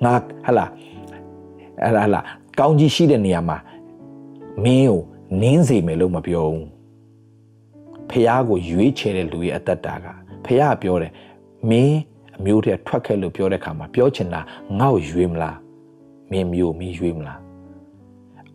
[0.04, 0.14] ငါ
[0.46, 0.66] ဟလာ
[1.84, 2.22] ဟလာဟလာ
[2.60, 3.58] ကောင်းကြီးရှိတဲ့နေရာမှာ
[4.64, 5.00] မင်းကို
[5.42, 6.68] နင်းစေမယ်လို့မပြောဘူး
[8.10, 10.06] ဖះကိုရွေးချယ်တဲ့လူရဲ့အသက်တာက
[10.46, 11.12] ဖះပြောတယ်
[11.70, 12.00] မင်း
[12.38, 14.42] အမျိုးတည်းထွက်ခဲ့လို့ပြောတဲ့ခါမှာပြောချင်တာ
[14.80, 15.58] ငါ့ကိုရွေးမလား
[16.32, 17.45] မင်းမျိုးမင်းရွေးမလား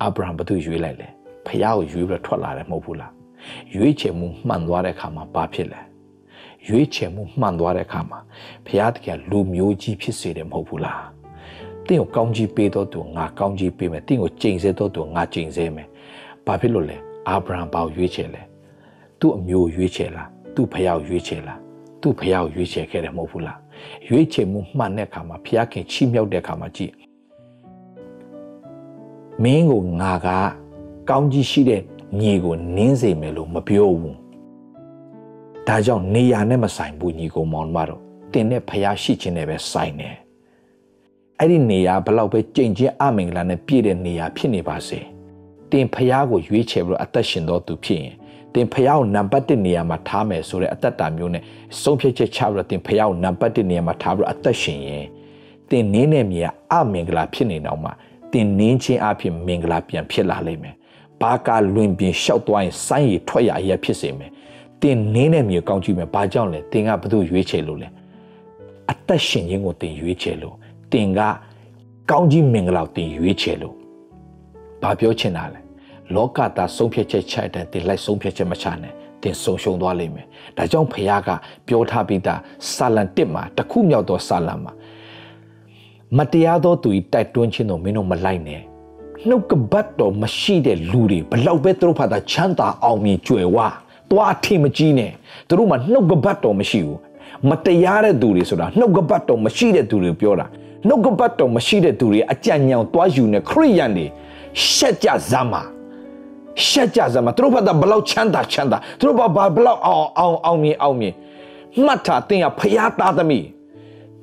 [0.03, 1.09] အာဗြဟံဘသူရွေးလိုက်လဲ
[1.47, 3.13] ဖះကိုရွေးပြီးထွက်လာတယ်မဟုတ်ဘူးလား
[3.75, 5.81] ရွေးချယ်မှုမှန်သွားတဲ့ခါမှာဘာဖြစ်လဲ
[6.69, 8.19] ရွေးချယ်မှုမှန်သွားတဲ့အခါမှာ
[8.67, 11.03] ဘုရားတခင်လူမျိုးကြီးဖြစ်စေတယ်မဟုတ်ဘူးလား
[11.87, 15.89] တင့်ကိုကောင်းကြီးပေးတော့သူငါကောင်းကြီးပေးမယ်တင့်ကိုကျိန်ဆဲတော့သူငါကျိန်ဆဲမယ်
[16.47, 16.97] ဘာဖြစ်လို့လဲ
[17.29, 18.43] အာဗြဟံပေါရွေးချယ်လဲ
[19.21, 21.59] သူ့အမျိုးရွေးချယ်လားသူ့ဖယောက်ရွေးချယ်လား
[22.01, 23.59] သူ့ဖယောက်ရွေးချယ်ခဲ့တယ်မဟုတ်ဘူးလား
[24.09, 26.93] ရွေးချယ်မှုမှန်တဲ့အခါမှာဘုရားခင်ချီးမြှောက်တဲ့အခါမှာကြည့်
[29.45, 30.29] မင်းကိုငါက
[31.09, 31.83] ကောင်းကြီးရှိတဲ့
[32.21, 34.17] ညီကိုနင်းစေမယ်လို့မပြောဘူး
[35.67, 38.01] ဒါကြောင့်နေရာနဲ့မဆိုင်ဘူးညီကိုမောင်မတော်
[38.33, 40.17] တင်တဲ့ဖျားရှိခြင်းနဲ့ပဲဆိုင်တယ်
[41.39, 45.01] အဲ့ဒီနေရာဘလောက်ပဲကြင်ချင်းအမင်္ဂလာနဲ့ပြည့်တဲ့နေရာဖြစ်နေပါစေ
[45.71, 48.15] တင်ဖျားကိုရွေးချယ်ပြီးတော့အသက်ရှင်တော်သူဖြစ်ရင်
[48.55, 51.43] တင်ဖျားကိုနံပါတ်1နေရာမှာထားမယ်ဆိုတဲ့အသက်တာမျိုးနဲ့
[51.83, 55.07] ဆုံးဖြတ်ချက်ချပြီးတော့တင်ဖျားကိုနံပါတ်1နေရာမှာထားပြီးတော့အသက်ရှင်ရင်
[55.71, 57.91] တင်နင်းတဲ့မြေကအမင်္ဂလာဖြစ်နေတော့မှ
[58.33, 60.75] တင်နင်းခြင်းအဖြစ်မင်္ဂလာပြန်ဖြစ်လာလိမ့်မယ်
[61.21, 64.31] ဘာကလွင်ပြင်လျှောက်သွားရင်စိုင်းရထွက်ရအရာဖြစ်စေမယ်
[64.83, 67.89] တင်နင်းတဲ့မြေကောင်းကြည့်မယ်ဘာကြောင့်လဲတင်ကဘသူရွေးချယ်လို့လဲ
[68.91, 70.55] အသက်ရှင်ခြင်းကိုတင်ရွေးချယ်လို့
[70.93, 71.21] တင်က
[72.11, 73.75] ကောင်းကြီးမင်္ဂလာတင်ရွေးချယ်လို့
[74.83, 75.61] ဘာပြောချင်တာလဲ
[76.15, 81.31] လောကသားဆုံးဖြတ်ချက်ချတဲ့တင်လိုက်ဆုံးဖြတ်ချက်မချနဲ့တင်ဆုံးရှုံးသွားလိမ့်မယ်ဒါကြောင့်ဖခင်က
[81.69, 82.41] ပြောထားပြီးသား
[82.75, 84.73] စာလံ1မှာတခုမြောက်သောစာလံမှာ
[86.19, 88.61] မတရားသောသူဤတိုက်တွန်းခြင်းတို့မင်းတို့မလိုက်နဲ့
[89.29, 93.59] နှုတ်ကပတ်တော်မရှိတဲ့လူတွေဘလောက်ပဲသူတို့ဖတ်တာချမ်းသာအောင်မြင်ကြွယ်ဝ
[94.11, 95.11] သွားထင်မကြီးနဲ့
[95.49, 96.99] သူတို့မှာနှုတ်ကပတ်တော်မရှိဘူး
[97.49, 100.47] မတရားတဲ့သူတွေဆိုတာနှုတ်ကပတ်တော်မရှိတဲ့သူတွေပြောတာ
[100.89, 104.07] နှုတ်ကပတ်တော်မရှိတဲ့သူတွေအကြံဉာဏ်သွားယူနေခရိယန်တွေ
[104.71, 105.63] ရှက်ကြဇာမာ
[106.67, 111.15] ရှက်ကြဇာမာသူတို့ဘာသာဘလောက်ချမ်းသာချမ်းသာသူတို့ဘာဘလောက်အောင်အောင်အောင်မြင်အောင်မြင်
[111.85, 113.45] မှတ်ထားတင်ရဖျားသားသမီး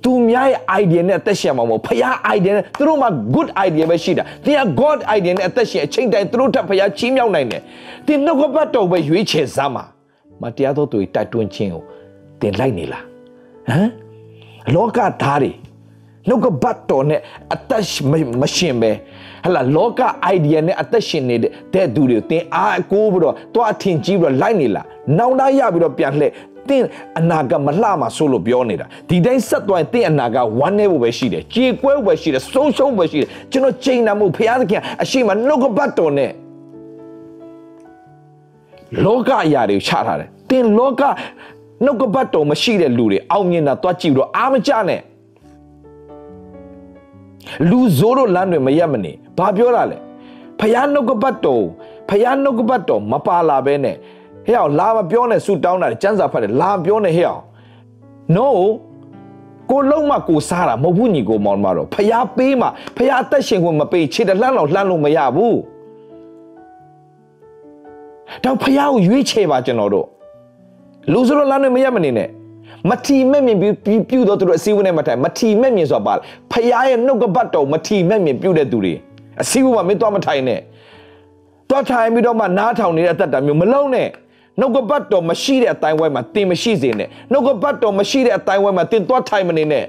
[0.03, 7.62] သူများရဲ့ idea နဲ့အသက်ရှင်မှာမဟုတ်ဖခင် idea နဲ့သူတို့မှာ good idea ပဲရှိတာသင်က god idea နဲ့အသက်ရှင်အချိန်တိုင်းသူတို့ထပ်ဖခင်ချီးမြှောက်နိုင်တယ်
[8.05, 9.83] သင်နှုတ်ကပတ်တော်ပဲရွေးချယ်စမ်းပါ
[10.41, 11.83] မတရားသောသူတိုက်တွန်းခြင်းကို
[12.41, 13.03] သင်လိုက်နေလား
[13.69, 13.89] ဟမ်
[14.75, 15.51] လောကဓာတ်တွေ
[16.27, 17.19] နှုတ်ကပတ်တော်နဲ့
[17.53, 17.83] အသက်
[18.41, 18.91] မရှင်ပဲ
[19.45, 20.01] ဟလာလောက
[20.36, 21.36] idea နဲ့အသက်ရှင်နေ
[21.75, 24.86] တဲ့သူတွေသင်အားကိုးပြီးတော့တွားထင်ကြီးပြီးတော့လိုက်နေလား
[25.17, 26.86] နောင်တရပြီးတော့ပြန်လှည့်တ င်း
[27.19, 36.32] အနာကမလှမှာဆိုလို့ပြောနေတာဒီတိုင်းဆက်သွားရင်တင်းအနာကဝမ်းနေဖို့ပဲရှိတယ်ကြေကွဲဖို့ပဲရှိတယ်ဆုံးရှုံးဖို့ပဲရှိတယ်ကျွန်တော်ချိန်နာမှုဖျားသခင်အရှိမနှုတ်ကပတ်တော်နဲ့
[39.06, 41.01] လောကအရာတွေချထားတယ်တင်းလောက
[41.84, 45.01] နှုတ်ကပတ်တော်မရှိတဲ့လူတွေအောင်မြင်တာတွားကြည့်ပြီးတော့အားမကျနဲ့
[47.69, 49.97] လူဇိုးတို့လမ်းတွေမရက်မနေဘာပြောတာလဲ
[50.60, 51.63] ဖယားနှုတ်ကပတ်တော်
[52.10, 53.95] ဖယားနှုတ်ကပတ်တော်မပါလာဘဲနဲ့
[54.47, 57.43] ဟဲ့အောင်လာမပြောနဲ့ဆူတောင်းတာကျန်းစာဖတ်တယ်လာပြောနဲ့ဟဲ့အောင်
[58.36, 58.47] no
[59.71, 65.57] ကိုလုံးမကိုစားတာမဟုတ်ဘူးညီကိုမောင်မတော်ဖျားပေးမှဖျားအသက်ရှင်ခွင့်မပေးခြေတလှမ်းတော့လှမ်းလို့မရဘူး
[68.43, 70.07] တော့ဖျားကိုရွေးချယ်ပါကျွန်တော်တို့
[71.12, 72.29] လူစလို့လမ်းတွေမရမနေနဲ့
[72.89, 73.57] မထီမဲ့မြင်
[74.10, 76.13] ပြုတော့သူတို့အစည်းအဝေးနဲ့မထိုင်မထီမဲ့မြင်ဆိုတာပါ
[76.51, 78.93] ဖျားရဲ့နှုတ်ကပတ်တော်မထီမဲ့မြင်ပြုတဲ့သူတွေ
[79.41, 80.60] အစည်းအဝေးမှာမင်းတော့မထိုင်နဲ့
[81.69, 84.07] တော့ထိုင်ပြီးတော့မှနားထောင်နေတဲ့အသက်တာမျိုးမလုံးနဲ့
[84.60, 89.86] နှုတ်ကပတ်တော်မရှိတဲ့အတိုင်းဝိုင်းမှာတင်မရှိစေနဲ့နှုတ်ကပတ်တော်မရှိတဲ့အတိုင်းဝိုင်းမှာတင်သွားထိုင်မနေနဲ့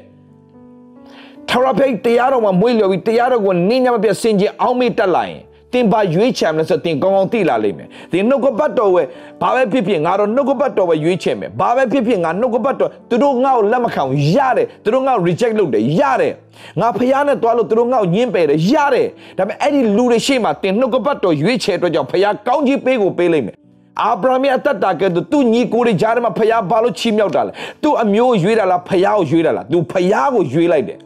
[1.48, 9.02] ထရဖိတ်တရားတော်မှာမွေးလျော်ပြီးတရားတော်ကိုနင်းညမပြစင်ကြအောင်မေ့တက်လာရင်တင်ပါရွေးချယ်မယ်ဆိုတင်ကောင်းကောင်းသိလာလိမ့်မယ်ဒီနှုတ်ကပတ်တော်ဝဲ
[9.40, 14.02] ဘာပဲဖြစ်ဖြစ်ငါတော့နှုတ်ကပတ်တော်ဝဲရွေးချယ်မယ်ဘာပဲဖြစ်ဖြစ်ငါနှုတ်ကပတ်တော်သူတို့ငါ့ကိုလက်မခံ
[14.34, 16.32] ရတယ်သူတို့ငါ့ကို reject လုပ်တယ်ရတယ်
[16.80, 23.56] ငါဖျားနဲ့တွားလို့သူတို့ငါ့ကိုညှင်းပယ်တယ်ရတယ်ဒါပေမဲ့အဲ့ဒီလူတွေရှေ့မှာတင်နှုတ်ကပတ်တော်ရွေးချယ်အတွက်ကြောင့်ဖျားကောင်းကြီးပေးကိုပေးလိမ့်မယ်
[24.02, 30.98] အာဗြဟံရဲ့အသက်တာကဲသူညီကိုတွေကြားထဲမှာဖျားဘာလို့ချီးမြှောက်တာလဲသူအမျိုးရွေးတာလားဖျားကိုရွေးတာလားသူဖျားကိုရွေးလိုက်တယ်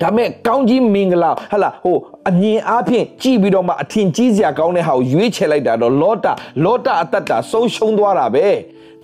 [0.00, 1.96] ဒါမဲ့ကောင်းကြီးမင်္ဂလာဟလာဟို
[2.28, 6.32] အမြင်အားဖြင့်ကြည်ပြီးတော့မှအထင်ကြီးစရာကောင်းတဲ့ဟာကိုရွေးချယ်လိုက်တာတော့လောတာ
[6.64, 8.46] လောတာအသက်တာဆုံးရှုံးသွားတာပဲ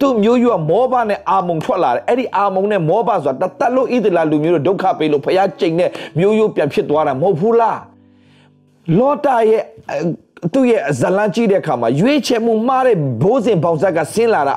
[0.00, 7.80] သူ့မျိုးရွာမောဘနဲ့အာမုံထွက်လာတယ်အဲ့ဒီအာမုံနဲ့မောဘဆိုတာတတ်လို့ဣသလာလူမျိုးတို့ဒုက္ခပေးလို့ဖျားကျိန်နဲ့မျိုးရိုးပြန်ဖြစ်သွားတာမဟုတ်ဘူးလား
[8.98, 9.62] လောတာရဲ့
[10.50, 14.56] သူ့ရဲ့ဇလန်းကြည့်တဲ့အခါမှာရွေးချယ်မှုမှားတဲ့ဘိုးစဉ်ပေါင်ဆက်ကဆင်းလာတာ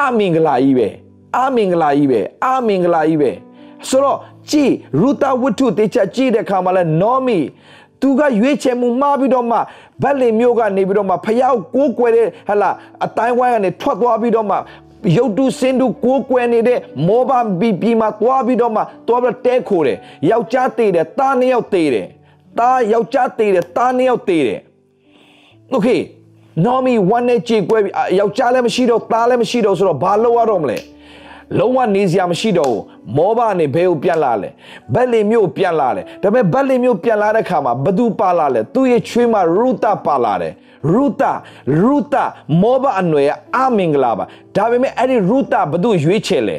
[0.00, 0.88] အမင်္ဂလာကြီးပဲ
[1.38, 3.30] အမင်္ဂလာကြီးပဲအမင်္ဂလာကြီးပဲ
[3.88, 4.18] ဆိုတော့
[4.50, 4.70] ကြည်
[5.00, 7.38] ရူတာဝတ္ထုတေချာကြည့်တဲ့အခါမှာလဲနောမီ
[8.00, 9.58] သူကရွေးချယ်မှုမှားပြီးတော့မှ
[10.02, 12.70] ဗက်လင်မျိုးကနေပြီးတော့မှဖျောက်ကိုးကွယ်တဲ့ဟလာ
[13.04, 14.56] အတိုင်းဝိုင်းကနေထွက်သွားပြီးတော့မှ
[15.16, 19.98] ရုတ်တုစင်တုကိုးကွယ်နေတဲ့မောဘဘီပီမှာသွားပြီးတော့မှသွားပြီးတဲခိုတယ်
[20.30, 22.06] ယောက်ျားသေးတယ်တားနှစ်ယောက်သေးတယ်
[22.58, 24.60] တားယောက်ျားသေးတယ်တားနှစ်ယောက်သေးတယ်
[25.71, 25.87] โอเค
[26.65, 30.77] နော်မီဝမ်းနဲ့ကြေကွဲပြီးယောက်ျားလည်းမရှိတော့သားလည်းမရှိတော့ဆိုတော့ဘာလုပ်ရတော့မလဲ
[31.58, 32.82] လုံးဝနေစရာမရှိတော့ဘူး
[33.16, 34.48] မောဘနဲ့ဘဲကိုပြန်လာလဲ
[34.94, 40.54] ဘက်လင်မျိုးပြန်လာတယ်ဒါပေမဲ့ဘက်လင်မျိုးပြန်လာတဲ့ခါမှာဘသူပါလာလဲသူ့ရဲ့ချွေးမရူတာပါလာတယ်
[40.90, 41.32] ရူတာ
[41.80, 42.24] ရူတာ
[42.60, 44.24] မောဘအနွယ်အမင်္ဂလာပါ
[44.56, 46.56] ဒါပေမဲ့အဲ့ဒီရူတာဘသူရွေးချယ်လဲ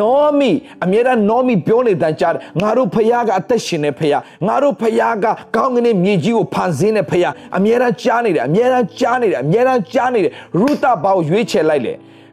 [0.00, 0.50] နောမီ
[0.84, 11.92] အမြဲတမ်းနောမီပြောနေတန်ကြားငါတို့ဖခင်ကအသက်ရှင်နေဖခင်ငါတို့ဖခင်ကကောင်းကင်မြေကြီးကိုဖန်ဆင်းနေဖခင်အမြဲတမ်းကြားနေတယ်အမြဲတမ်းကြားနေတယ်အမြဲတမ်းကြားနေတယ်ရူတာဘာကိုရွေးချယ်လိုက်လဲ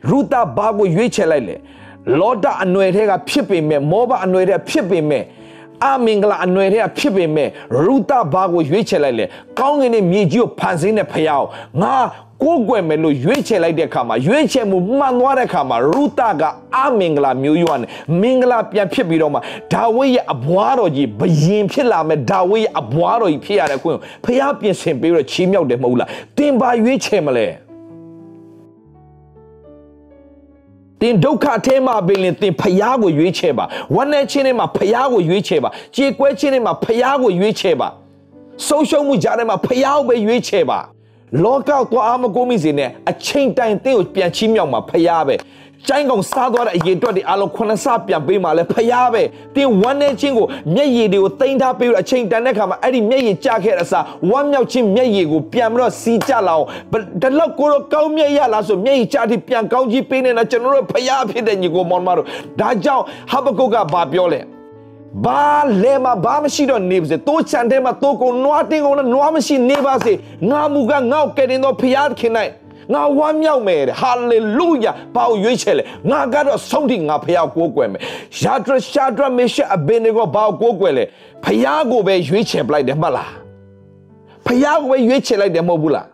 [0.09, 1.55] ရူတာဘာကိုရွေးချယ်လိုက်လဲ
[2.19, 5.23] လောဒအနွယ်ထဲကဖြစ်ပေမဲ့မောဘအနွယ်ထဲဖြစ်ပေမဲ့
[5.85, 7.49] အမင်္ဂလာအနွယ်ထဲကဖြစ်ပေမဲ့
[7.85, 9.25] ရူတာဘာကိုရွေးချယ်လိုက်လေ
[9.59, 11.43] ကောင်းကင်နဲ့မြေကြီးကိုဖန်ဆင်းတဲ့ဖယား
[11.81, 11.95] ငါ
[12.43, 16.43] ကိုးကွယ်မယ်လို့ရွေးချယ်လိုက်တဲ့အခါမှာရွေးချယ်မှုမှန်သွားတဲ့အခါမှာရူတာက
[16.77, 17.89] အမင်္ဂလာမျိုးရွာနဲ့
[18.21, 19.39] မင်္ဂလာပြန်ဖြစ်ပြီးတော့မှ
[19.73, 27.47] ဒါဝိဒ်ရဲ့အဘွားတော်ကြီးဘယင်ဖြစ်လာမဲ့ဒါဝိဒ်ရဲ့အဘွားတော်ကြီးဖြစ်ရတဲ့ခွင့်ဖယားပြင်ဆင်ပြီးတော့ချီးမြှောက်တယ်မဟုတ်လားတင်ပါရွေးချယ်မလဲ
[31.03, 37.87] တင်ဒုက္ခထဲမှာပင်လင်တင်ဖျားကိုရွေးချယ်ပါဝမ်းနဲ့ချင်းထဲမှာဖျားကိုရွေးချယ်ပါကြေကွဲချင်းထဲမှာဖျားကိုရွေးချယ်ပါ
[38.67, 40.79] ဆုံးရှုံးမှုကြားထဲမှာဖျားကိုပဲရွေးချယ်ပါ
[41.43, 45.35] လောကောက်သွားအားမကိုးမိစေနဲ့အချိန်တိုင်တင်းကိုပြန်ချီးမြှောက်မှာဖျားပဲ
[45.87, 49.23] ကျိုင်းကောင်စားသွားတဲ့အရေးအတွက်တွေအလုံးခုနှစ်ဆပြန်ပေးမှလဲဖျားပဲ
[49.55, 56.65] တင်းဝမ်းနေချင်းကိုမျက်ရည်တွေကိုတိမ့်ထားပေးလို့အချိန်တန်တဲ့ခါမှာအဲ့ဒီမျက်ရည်ကျခဲ့တဲ့အစားဝမ်းမြောက်ချင်းမျက်ရည်ကိုပြန်ပြီးတော့စီးကြလာအောင်
[57.21, 62.27] ဒီလောက်ကိုတော့ကောင်းမြတ်ရလားဆိုမျက်ရည်ကျတိပြန်ကောင်းကြီးပေးနေတာကျွန်တော်တို့ဖျားဖြစ်တဲ့ညီကိုမောင်မတို့
[62.59, 64.41] ဒါကြောင့်ဟဘကုတ်ကဘာပြောလဲ
[65.25, 65.43] ဘာ
[65.83, 70.13] လဲမဘာမရှိတော့နေပါစေတိုးချန်တဲ့မှာတိုးကုန်နွားတင်းကုန်နွားမရှိနေပါစေ
[70.49, 72.51] ငါမူကငေါ့ကဲတင်တော့ဖျားခင်နိုင်
[72.93, 78.01] ငါဝမ်းမြောက်မယ်တဲ့ဟာလေလုယာဘာကိုရွေးချယ်လဲငါကတော့ဆုံးထိငါဖះကိုကိုးကွယ်မယ်
[78.41, 81.03] ယာဒရရှာဒရမေရှအဘင်ကိုဘာကိုကိုးကွယ်လဲ
[81.43, 83.31] ဖះကိုပဲရွေးချယ်ပလိုက်တယ်မှတ်လား
[84.45, 86.07] ဖះကိုပဲရွေးချယ်လိုက်တယ်မဟုတ်ဘူးလား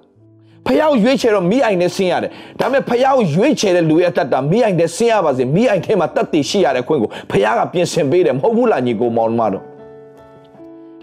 [0.65, 9.68] ဖះကိုရွေးချယ်တော့မိအိုင်နဲ့ဆင်းရတယ်ဒါပေမဲ့ဖះကိုရွေးချယ်တဲ့လူရဲ့အတ္တမိအိုင်နဲ့ဆင်းရပါစေမိအိုင်ထဲမှာတတ်တည်ရှိရတဲ့ခွင့်ကိုဖះကပြင်ဆင်ပေးတယ်မဟုတ်ဘူးလားညီကိုမောင်မတို့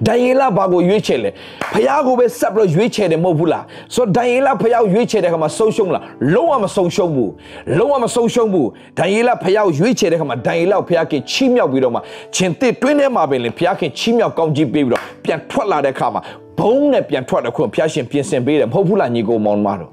[0.05, 1.31] ဒိုင်ယေလဘာကိုရွေးချယ်လဲ
[1.73, 6.03] ဖះကိုပဲဆက်ပြီးရွေးချယ်တယ်မဟုတ်ဘူးလားဆိုတော့ဒိုင်ယေလဖះကိုရွေးချယ်တဲ့ခါမှာဆုံးရှုံးလား
[6.35, 7.31] လုံးဝမဆုံးရှုံးဘူး
[7.79, 12.01] လုံးဝမဆုံးရှုံးဘူးဒိုင်ယေလဖះကိုရွေးချယ်တဲ့ခါမှာဒိုင်ယေလကိုဖះခင်ချီးမြှောက်ပြီးတော့မှ
[12.37, 16.23] ရှင်တစ်တွင်းထဲမှာပဲလေဖះခင်ချီးမြှောက်ကောင်းကြီးပေးပြီးတော့ပြန်ထွက်လာတဲ့ခါမှာ
[16.59, 19.91] ဘုံနဲ့ပြန်ထွက်တဲ့ခွင့်ဖះရှင်ပြင်ဆင်ပေးတယ်မဟုတ်ဘူးလားညီကိုမောင်မတို့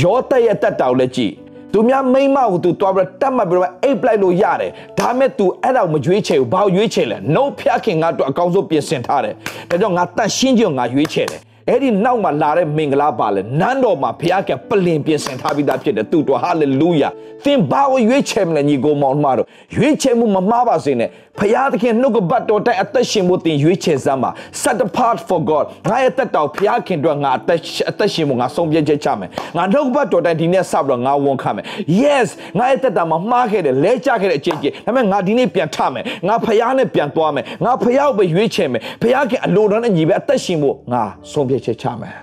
[0.00, 1.32] ယောသရဲ့တက်တောက်လည်းကြည့်
[1.72, 9.34] သူများမိမကိုသူတွားပြီးတတ်မှတ်ပြီးတော့အိတ်ပလိုက်လို့ရတယ်ဒါမဲ့ तू အဲ့ဒါကိုမရွေးချယ်ဘူးဘာကိုရွေးချယ်လဲနှုတ်ဖျားခင်ငါတို့အကောင်းဆုံးပြင်ဆင်ထားတယ်
[9.70, 17.08] ဒါကြောင့်ငါတန့်ရှင်းခြင်းငါရွေးချယ်တယ်အဲ့ဒီနောက်မှာလာတဲ့မင်္ဂလာပါလဲနန်းတော်မှာဘုရားကပလင်ပြင်ဆင်ထားပြီးသားဖြစ်တယ်သူတော်ဟာလေလုယာ
[17.44, 24.30] သင်ဘာကိုရွေးချယ်မလဲညီကိုမောင်မတို့ရွေးချယ်မှုမမှားပါစေနဲ့ဘုရားသခင်နှုတ်ကပတ်တော်တိုင်အသက်ရှင်ဖို့သင်ရွေးချယ်စမ်းပါ
[24.62, 27.58] set apart for god ငါရဲ့တက်တော်ဘုရားခင်တို့ငါအသက်
[27.90, 31.64] အသက်ရှင်ဖို့ငါဆုံးဖြတ်ချက်ချမယ်ငါနှုတ်ကပတ်တော်တိုင်ဒီနေ့စပြီးတော့ငါဝန်ခံမယ်
[32.02, 42.16] yes ငါရဲ့တက်တာမှာမှားခဲ့တယ်လဲကျခဲ့တဲ့အကျင့်ကြီးဒါပေမဲ့ငါဒီနေ့ပြန်ထမယ်ငါဘုရားနဲ့ပြန်သွားမယ်ငါဘုရားကိုပဲရွေးချယ်မယ်ဘုရားခင်အလိုတော်နဲ့ညီပဲအသက်ရှင်ဖို့ငါဆုံးဖြတ်ချက်ချမယ်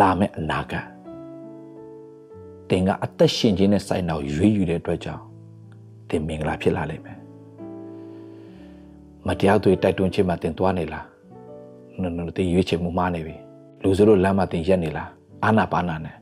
[0.00, 0.95] လာမယ့်အနာဂတ်
[2.70, 5.22] တင်ကအသက်ရှင်ခြင်းနဲ့စိုက်နောက်ရွေးယူတဲ့အတွက်ကြောင့်
[6.10, 7.18] တင်မင်္ဂလာဖြစ်လာလိမ့်မယ်
[9.26, 11.06] မတရားတွေတိုက်တွန်းခြင်းမှာတင်သွားနေလား
[12.00, 13.34] နော်နော်တင်ရွေးချယ်မှုမှားနေပြီ
[13.82, 15.08] လူစလို့လမ်းမှာတင်ရက်နေလား
[15.44, 16.16] အာနာပါနာနဲ့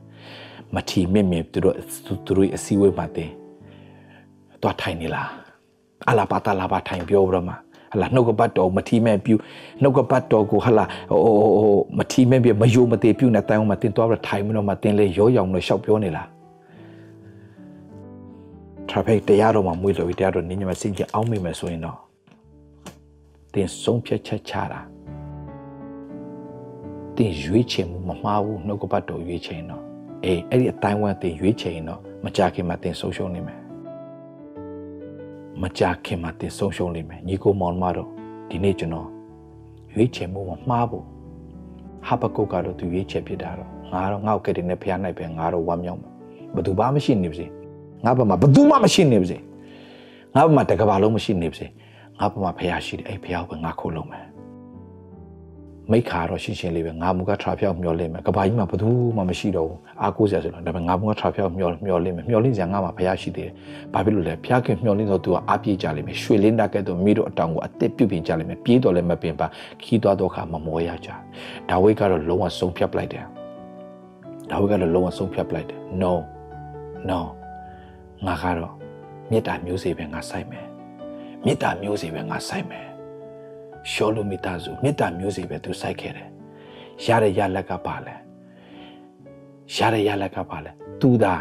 [0.75, 3.29] မထီမြင့်မြင့်သူတို့သူတို့အစည်းအဝေးမှာတင်
[4.61, 5.29] သွားထိုင်နေလား
[6.09, 7.53] အလာပါတာလာပါထိုင်ပြောပြီးတော့မှ
[7.93, 9.35] ဟလာနှုတ်ကပတ်တော်မထီမဲ့ပြု
[9.81, 16.27] နှုတ်ကပတ်တော်ကိုဟလာဟိုဟိုမထီမဲ့ပြမယိုမသေးပြုနေတိုင်အောင်မတင်သွားပြီးထိုင်ပြီးတော့မှတင်လေရောရောင်လို့ရှောက်ပြောနေလား
[18.89, 21.97] traffic တရားတော်မှာမွေးလို့တရားတော်နင်းညမစင်ကြအောင်မိမယ်ဆိုရင်တော့
[23.53, 24.81] တင်ဆုံးဖြတ်ချက်ချတာ
[27.15, 29.83] တင်ရွေးချယ်မှုမမှားဘူးနှုတ်ကပတ်တော်ရွေးချယ်တော့
[30.23, 33.59] အေးအဲ့ဒီအတိုင်းဝမ်တင်ရွေးချယ်ရင်တော့မကြခင်မှာတင်ဆုံးရှုံးနေမယ်
[35.61, 38.09] မကြခင်မှာတင်ဆုံးရှုံးနေမယ်ညီကိုမောင်မတော်
[38.49, 39.07] ဒီနေ့ကျွန်တော်
[39.93, 41.05] ရွေးချယ်မှုမမှားဘူး
[42.07, 46.09] ဟာဘကုတ်ကတော့သူရွေးချယ်ဖြစ်တာတော့ငါတော့ငါ့ကိုကတဲ့နဲ့ဖျားနိုင်ပဲငါတော့ဝမ်းမြောက်မှာ
[46.53, 47.45] ဘယ်သူမှမရှိနေပါစေ
[48.05, 49.37] ငါဘက်မှာဘယ်သူမှမရှိနေပါစေ
[50.35, 51.67] ငါဘက်မှာတကဘာလုံးမရှိနေပါစေ
[52.19, 54.25] ငါဘက်မှာဖះရှိတယ်အဲ့ဖះကိုပဲငါခိုးလုံးမယ်
[55.91, 63.53] မိခါတော့ရှင်းရှင်းလေးပဲငါမူကထရာဖြောက်မျောလင့်မယ်ကဘာကြီးမှာဘယ်သူမှမရှိတော့ဘူးအားကိုးစရာဆိုတော့ဒါပေမဲ့ငါမူကထရာဖြောက်မျောမျောလင့်မယ်မျောလင့်စရာငါမှာဖះရှိသေးတယ်
[63.93, 69.47] ဘာဖြစ်လို့လဲဖះခင်မျောလင့်တော့သူကအားပြေးကြလိမ့်မယ်ရွှေလင်းတာကဲ့သို့မိတို့အတောင်ကိုအသက်ပြုတ်ပြင်ကြလိမ့်မယ်ပြေးတော်လည်းမပင်ပါ
[69.83, 71.09] ခီးသွားတော့ခါမမောရကြ
[71.69, 73.25] ဒါဝိတ်ကတော့လုံးဝဆုံးဖြတ်ပလိုက်တယ်
[74.49, 76.13] ဒါဝိတ်ကတော့လုံးဝဆုံးဖြတ်ပလိုက်တယ် no
[77.09, 77.19] no
[78.25, 78.73] ငါကတော့
[79.31, 80.67] မေတ္တာမျိုးစေ့ပဲငါဆိုင်မယ်
[81.45, 82.87] မေတ္တာမျိုးစေ့ပဲငါဆိုင်မယ်
[83.91, 86.29] ရှောလူမိသားစုမေတ္တာမျိုးစေ့ပဲသူစိုက်ခဲ့တယ်
[87.05, 88.15] ရတဲ့ရလက်ကပါလဲ
[89.75, 91.35] ရတဲ့ရလက်ကပါလဲသူသာ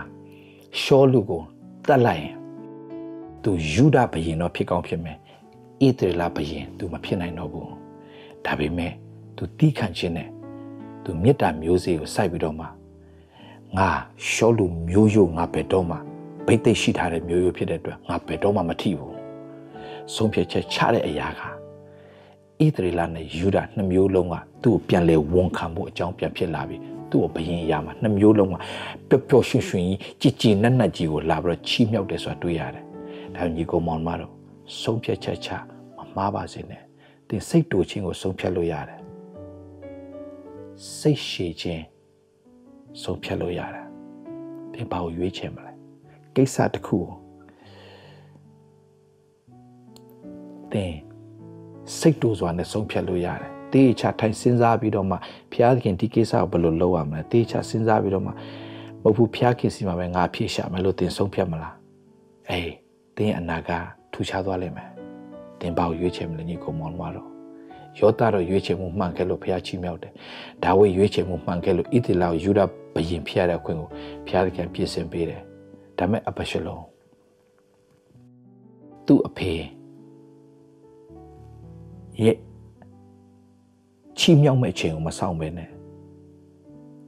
[0.81, 1.43] ရှောလူကို
[1.87, 2.37] တတ်လိုက်ရင်
[3.43, 7.73] သူယူဒဘရင်တော့ဖြစ်ကောင်းဖြစ်မယ်ဣသရေလဘရင်သူမဖြစ်နိုင်တော့ဘူး
[8.45, 8.93] ဒါပေမဲ့
[9.37, 10.29] သူတီးခန့်ခြင်းနဲ့
[11.05, 12.67] သူမေတ္တာမျိုးစေ့ကိုစိုက်ပြီးတော့မှ
[13.77, 13.91] ငါ
[14.31, 15.97] ရှောလူမျိုးယုံငါပဲတော့မှ
[16.47, 19.15] ဘိတ်သိက်ရှိထားတဲ့မျိုးရိုးဖြစ်တဲ့အတွက်ငါဘယ်တော့မှမထိဘူး
[20.15, 26.77] ဆုံးဖြတ်ချက်ချတဲ့အရာကဣသရေလနဲ့ယူဒနှစ်မျိုးလုံးကသူ့ကိုပြန်လဲဝန်ခံဖို့အကြောင်းပြန်ဖြစ်လာပြီ
[27.11, 28.55] သူ့ကိုဘယင်ရမှာနှစ်မျိုးလုံးက
[29.09, 32.85] ပျော့ပျော့ရွှင်ရွှင်ကြီးကြည်ကြည်နက်နက်ကြီးကိုလာပြီးတော့ချီးမြှောက်တယ်ဆိုတာတွေ့ရတယ်
[33.37, 34.33] ဒါညီကောင်မောင်မတို့
[34.81, 35.49] ဆုံးဖြတ်ချက်ချ
[35.97, 36.83] မမှားပါစေနဲ့
[37.29, 39.01] သင်စိတ်တူချင်းကိုဆုံးဖြတ်လို့ရတယ်
[40.97, 41.85] စိတ်ရှည်ခြင်း
[43.03, 43.87] ဆုံးဖြတ်လို့ရတယ်
[44.73, 45.74] သင်ဘာကိုရွေးချယ်မလဲ
[46.37, 47.11] ကိစ္စတစ်ခုကို
[50.73, 50.94] သင်
[51.99, 55.16] စိတ်တူစွာနဲ့ဆုံးဖြတ်လို့ရတယ်တေးချထိုင်စဉ်းစားပြီးတော့မှ
[55.53, 58.33] ဘုရားသခင်ဒီကိစ္စကိုဘယ်လိုလုပ်ရမလဲတေးချစဉ်းစားပြီးတော့မှမ
[59.03, 61.75] ဟုတ်ဘူးဘုရားခင်စီမှာပဲငါဖြေရှာမယ်လို့သင်ဆုံးဖြတ်မလား
[62.51, 62.73] အေး
[63.16, 63.70] သင်အနာက
[64.12, 64.88] ထူခြားသွားလိမ့်မယ်
[65.61, 67.29] သင်ဘာကိုရွေးချယ်မလဲညီကောင်မောင်မတော်
[67.99, 70.12] ယောသတော့ရွေးချယ်မှုမှန်ခဲ့လို့ဘုရားချီးမြှောက်တယ်
[70.62, 72.61] ဒါဝိရွေးချယ်မှုမှန်ခဲ့လို့ဣသရေလကိုယူဒ
[72.94, 73.88] ဘယင်ဖျက်ရတဲ့အခွင့်ကို
[74.27, 75.42] ဘုရားသခင်ပြင်ဆင်ပေးတယ်
[75.99, 76.79] ဒါမဲ့အဘရှလုံ
[79.07, 79.53] သူ့အဖေ
[82.23, 82.37] ရဲ့
[84.19, 85.71] ချီမြောက်မဲ့အချိန်ကိုမဆောင်ပဲနဲ့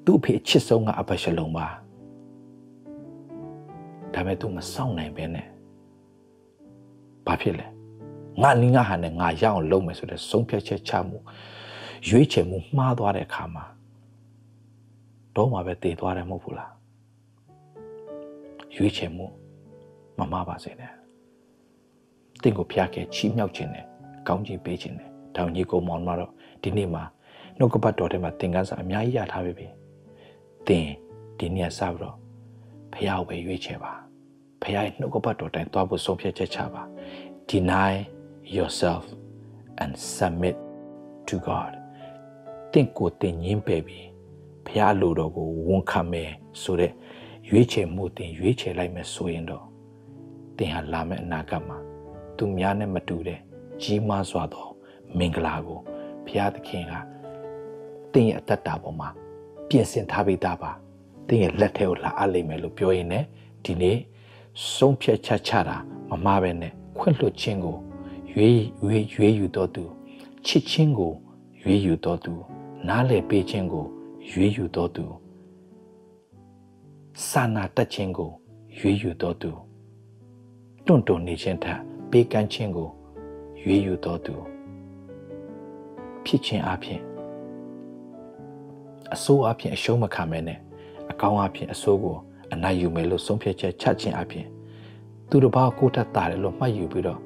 [0.04, 1.66] သူ့အဖေအချစ်ဆုံးကအဘရှလုံပါ
[4.14, 5.46] ဒါမဲ့သူမဆောင်နိုင်ပဲနဲ့
[7.26, 7.66] ဘာဖြစ်လဲ
[8.42, 11.18] ငါနီးငါဟာနဲ့ငါရအောင်လုပ်မယ်ဆိုတဲ့ဆုံးဖြတ်ချက်ချမှု
[12.08, 13.64] ရွေးချယ်မှုမှားသွားတဲ့အခါမှာ
[15.36, 16.75] တော့မှပဲတည်သွားတယ်မဟုတ်ဘူးလား
[18.76, 19.26] ရွေးချယ်မှု
[20.18, 20.92] မမှားပါစေနဲ့
[22.42, 23.84] တင့်ကိုဖျားခဲ့ချီးမြှောက်ခြင်းနဲ့
[24.28, 27.04] ကောင်းချီးပေးခြင်းနဲ့တောင်ကြီးကိုမောင်မတော့ဒီနေ့မှာ
[27.58, 29.66] နှုတ်ကပတ်တော်ထဲမှာသင်ခန်းစာအများကြီးရထားပြီပြီ
[30.66, 30.86] သင်
[31.38, 32.16] ဒီနေ့စပြီးတော့
[32.94, 33.92] ဖျားကိုပဲရွေးချယ်ပါ
[34.62, 36.82] ဖျားရဲ့နှုတ်ကပတ်တော်တိုင်းသွားဖို့ဆုံးဖြတ်ချက်ချပါ
[37.50, 37.94] deny
[38.56, 39.04] yourself
[39.82, 40.56] and submit
[41.28, 41.72] to God
[42.72, 44.06] တင့်ကိုတင်ငင်းပယ်ပြီး
[44.66, 46.30] ဖျားလိုတော်ကိုဝန်ခံမယ်
[46.62, 46.92] ဆိုတဲ့
[47.48, 49.64] ရွေးချယ်မှုတင်ရွေးချယ်လိုက်မယ်ဆိုရင်တော့
[50.58, 51.78] တင်ဟာလာမယ့်အနာဂတ်မှာ
[52.36, 53.40] သူများနဲ့မတူတဲ့
[53.82, 54.66] ကြီးမားစွာသော
[55.18, 55.80] မင်္ဂလာကို
[56.26, 56.92] ဘုရားသခင်က
[58.12, 59.08] တင်ရဲ့အသက်တာပေါ်မှာ
[59.68, 60.70] ပြင်ဆင်ထားပေးတာပါ
[61.28, 63.24] တင်ရဲ့လက်ထဲကိုလာအပ်လိမ့်မယ်လို့ပြောရင်းနဲ့
[63.64, 63.98] ဒီနေ့
[64.74, 65.76] ဆုံးဖြတ်ချက်ချတာ
[66.10, 67.76] မမှားပဲနဲ့ခွင့်လွှတ်ခြင်းကို
[68.32, 69.84] ရွေးရွေးရွေးယူတော်သူ
[70.46, 71.12] ချစ်ချင်းကို
[71.62, 72.34] ရွေးယူတော်သူ
[72.88, 73.84] နားလည်ပေးခြင်းကို
[74.30, 75.06] ရွေးယူတော်သူ
[77.24, 78.30] စာနာတတ်ခြင်းကို
[78.78, 79.50] ရွေးယူတော်သူ
[80.86, 82.88] တွန့်တွန့်နေခြင်းထက်ပေးကမ်းခြင်းကို
[83.62, 84.34] ရွေးယူတော်သူ
[86.24, 87.00] ဖြစ်ခြင်းအပြင်
[89.14, 90.58] အဆိုးအပြင်အရှုံးမခံမဲနဲ့
[91.10, 92.16] အကောင်းအပြင်အဆိုးကို
[92.52, 94.46] အနိုင်ယူမယ်လို့ဆုံးဖြတ်ချက်ချခြင်းအပြင်
[95.28, 97.20] သူတို့ဘာကိုထက်တာတယ်လို့မှတ်ယူပြီးတော့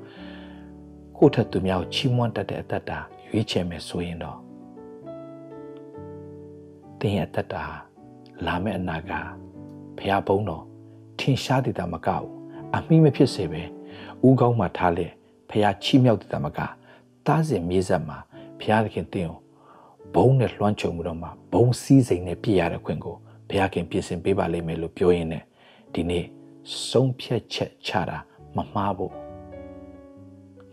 [1.19, 4.39] ကိုထက်သူများကိုချီးမွမ်းတတ်တဲ့အတ္တတာရွေးချယ်မယ်ဆိုရင်တော့
[6.99, 7.65] တင်းရဲ့အတ္တတာ
[8.47, 9.50] လာမယ့်အနာကဖះ
[10.29, 10.63] ဘုံတော်
[11.19, 12.29] ထင်ရှားတည်တာမကဘူး
[12.77, 13.63] အမိမဖြစ်စေပဲ
[14.27, 15.07] ဥကောင်းမှထားလေ
[15.51, 16.59] ဖះချီးမြှောက်တည်တာမက
[17.27, 18.19] တားစင်မြေးဆက်မှာ
[18.61, 19.41] ဖះသခင်တင်းကို
[20.15, 23.17] ဘုံနဲ့လွှမ်းခြုံမှုတော့မှဘုံစည်းစိမ်နဲ့ပြည့်ရတဲ့ခွင့်ကို
[23.49, 25.45] ဘုရားခင်ပြင်ဆင်ပေးပါလိမ့်မယ်လို့ပြောရင်းနဲ့
[25.95, 26.25] ဒီနေ့
[26.89, 28.19] ဆုံးဖြတ်ချက်ချတာ
[28.57, 29.13] မမှားဖို့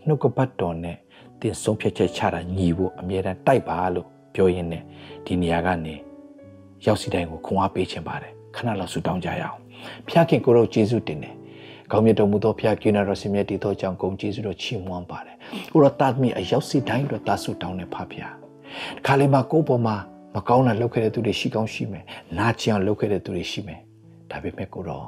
[0.06, 0.96] နှုတ်ကပတ်တော်နဲ့
[1.40, 4.82] တင်ဆုံးဖြတ်ချက်ချတာညီဖို့အမြဲတမ်းတိုက်ပါလို့ပြောရင်းနဲ့
[5.26, 5.94] ဒီနေရာကနေ
[6.84, 9.58] ရောက်စီတိုင်းကိုခွန်အားပေးခြင်းပါတယ် ခဏလောက်ဆုတောင်းကြရအောင်
[10.08, 11.34] ဖျားခင်ကိုရောယေရှုတင်တယ်
[11.92, 15.36] ကောင်းမြတ်တော်မူသောဖျားကိနာတော်ဆင်မြတ်တည်သောကြောင့်ဂုဏ်ကျေးဇူးတော်ချီးမွမ်းပါတယ်။
[15.72, 18.32] ကိုရောတတ်မိအရောက်စီတိုင်းအတွက်တာဆုတောင်းနေဖဖျား။
[19.06, 19.96] ခါလေးမှာကိုယ့်ပေါ်မှာ
[20.34, 22.04] မကောင်းတာလုပ်ခဲ့တဲ့သူတွေရှိကောင်းရှိမယ်။
[22.38, 23.80] နာကျင်အောင်လုပ်ခဲ့တဲ့သူတွေရှိမယ်။
[24.30, 25.02] ဒါပေမဲ့ကိုရော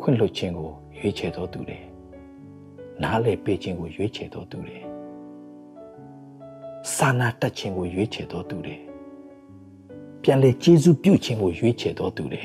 [0.00, 1.78] ခွင့်လွှတ်ခြင်းကိုရွေးချယ်တော်သူတွေ
[3.02, 4.78] နားလေပေးခြင်းကိုရွေးချယ်တော်သူတွေ
[6.96, 8.87] စာနာတတ်ခြင်းကိုရွေးချယ်တော်သူတွေ
[10.22, 12.42] ပြန်လေကျေးဇူးပြုခြင်းကိုရွေးချယ်တော်သူတွေ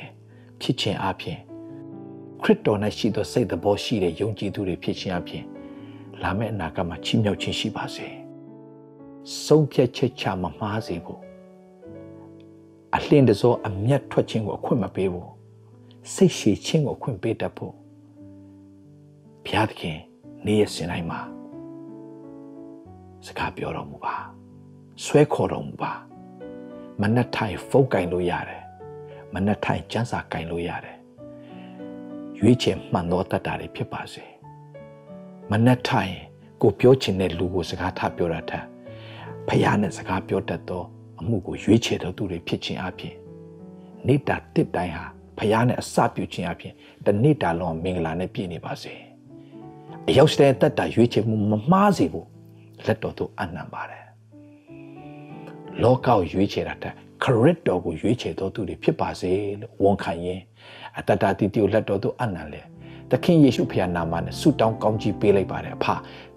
[0.61, 1.39] ဖြစ်ခြင်းအပြင်
[2.41, 5.43] ခရစ်တော်၌ရှိသောစိတ်သဘောရှိတဲ့ယုံကြည်သူတွေဖြစ်ခြင်းအပြင်
[6.21, 8.07] လာမယ့်အနာဂတ်မှာချီးမြှောက်ခြင်းရှိပါစေ
[9.43, 11.21] ဆုံးဖြတ်ချက်ချမမှားစေဖို့
[12.95, 15.30] အလင်းတစောအမျက်ထွက်ခြင်းကိုအခွင့်မပေးဘူး
[16.13, 17.74] စိတ်ရှည်ခြင်းကိုအခွင့်ပေးတတ်ဖို့
[19.45, 19.97] ဘုရားသခင်
[20.45, 21.19] နေ့ရက်စဉ်တိုင်းမှာ
[23.26, 24.15] စကားပြောတော်မူပါ
[25.03, 25.91] ဆွဲခေါ်တော်မူပါ
[27.02, 28.62] မနှက်ထိုင်ဖုတ်ကင်လို့ရတယ်
[29.34, 30.98] မနှက်ထိုင်ကျန်းစာကင်လို့ရတယ်
[32.39, 34.24] ရွေးချယ်မှန်သောတတ်တာတွေဖြစ်ပါစေ
[35.52, 36.14] မနှက်ထိုင်
[36.62, 38.66] ကိုပြောချင်တဲ့လူကိုစကားထပြောတာထက်
[39.48, 40.84] ဖယားနဲ့စကားပြောတတ်သော
[41.20, 43.16] အမှုကိုရွေးချယ်တော်သူတွေဖြစ်ခြင်းအပြင်
[44.08, 45.06] နေတာတစ်တိုင်းဟာ
[45.38, 46.74] ဖယားနဲ့အစပြုခြင်းအပြင်
[47.06, 48.94] တနေ့တာလုံးမင်္ဂလာနဲ့ပြည့်နေပါစေ
[50.08, 52.28] အရောက်တဲ့တတ်တာရွေးချယ်မှုမမှားစေဘူး
[52.86, 54.03] လက်တော်သို့အနံပါတယ်
[55.82, 56.93] လောကကိုရွေးချယ်တာတက်
[57.24, 60.41] ခရစ်တော်ကိုရွေးချယ်တော်သူတွေဖြစ်ပါစေလို့ဝန်ခံရင်
[60.97, 62.61] အတ္တတာတိတိကိုလက်တော်သို့အနံလေ
[63.11, 65.86] သခင်ယေရှုဖခင်နာမနဲ့ဆုတောင်းကောင်းချီးပေးလိုက်ပါတယ်အဖ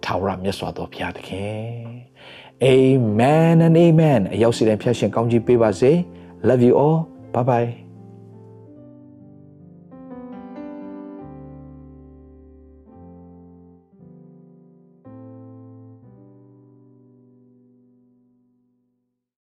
[0.04, 1.76] ထာဝရမြတ်စွာသောဘုရားသခင်
[2.64, 5.90] Amen and amen အရောက်စီတိုင်းဖျက်ရှင်ကောင်းချီးပေးပါစေ
[6.48, 6.98] Love you all
[7.34, 7.85] bye bye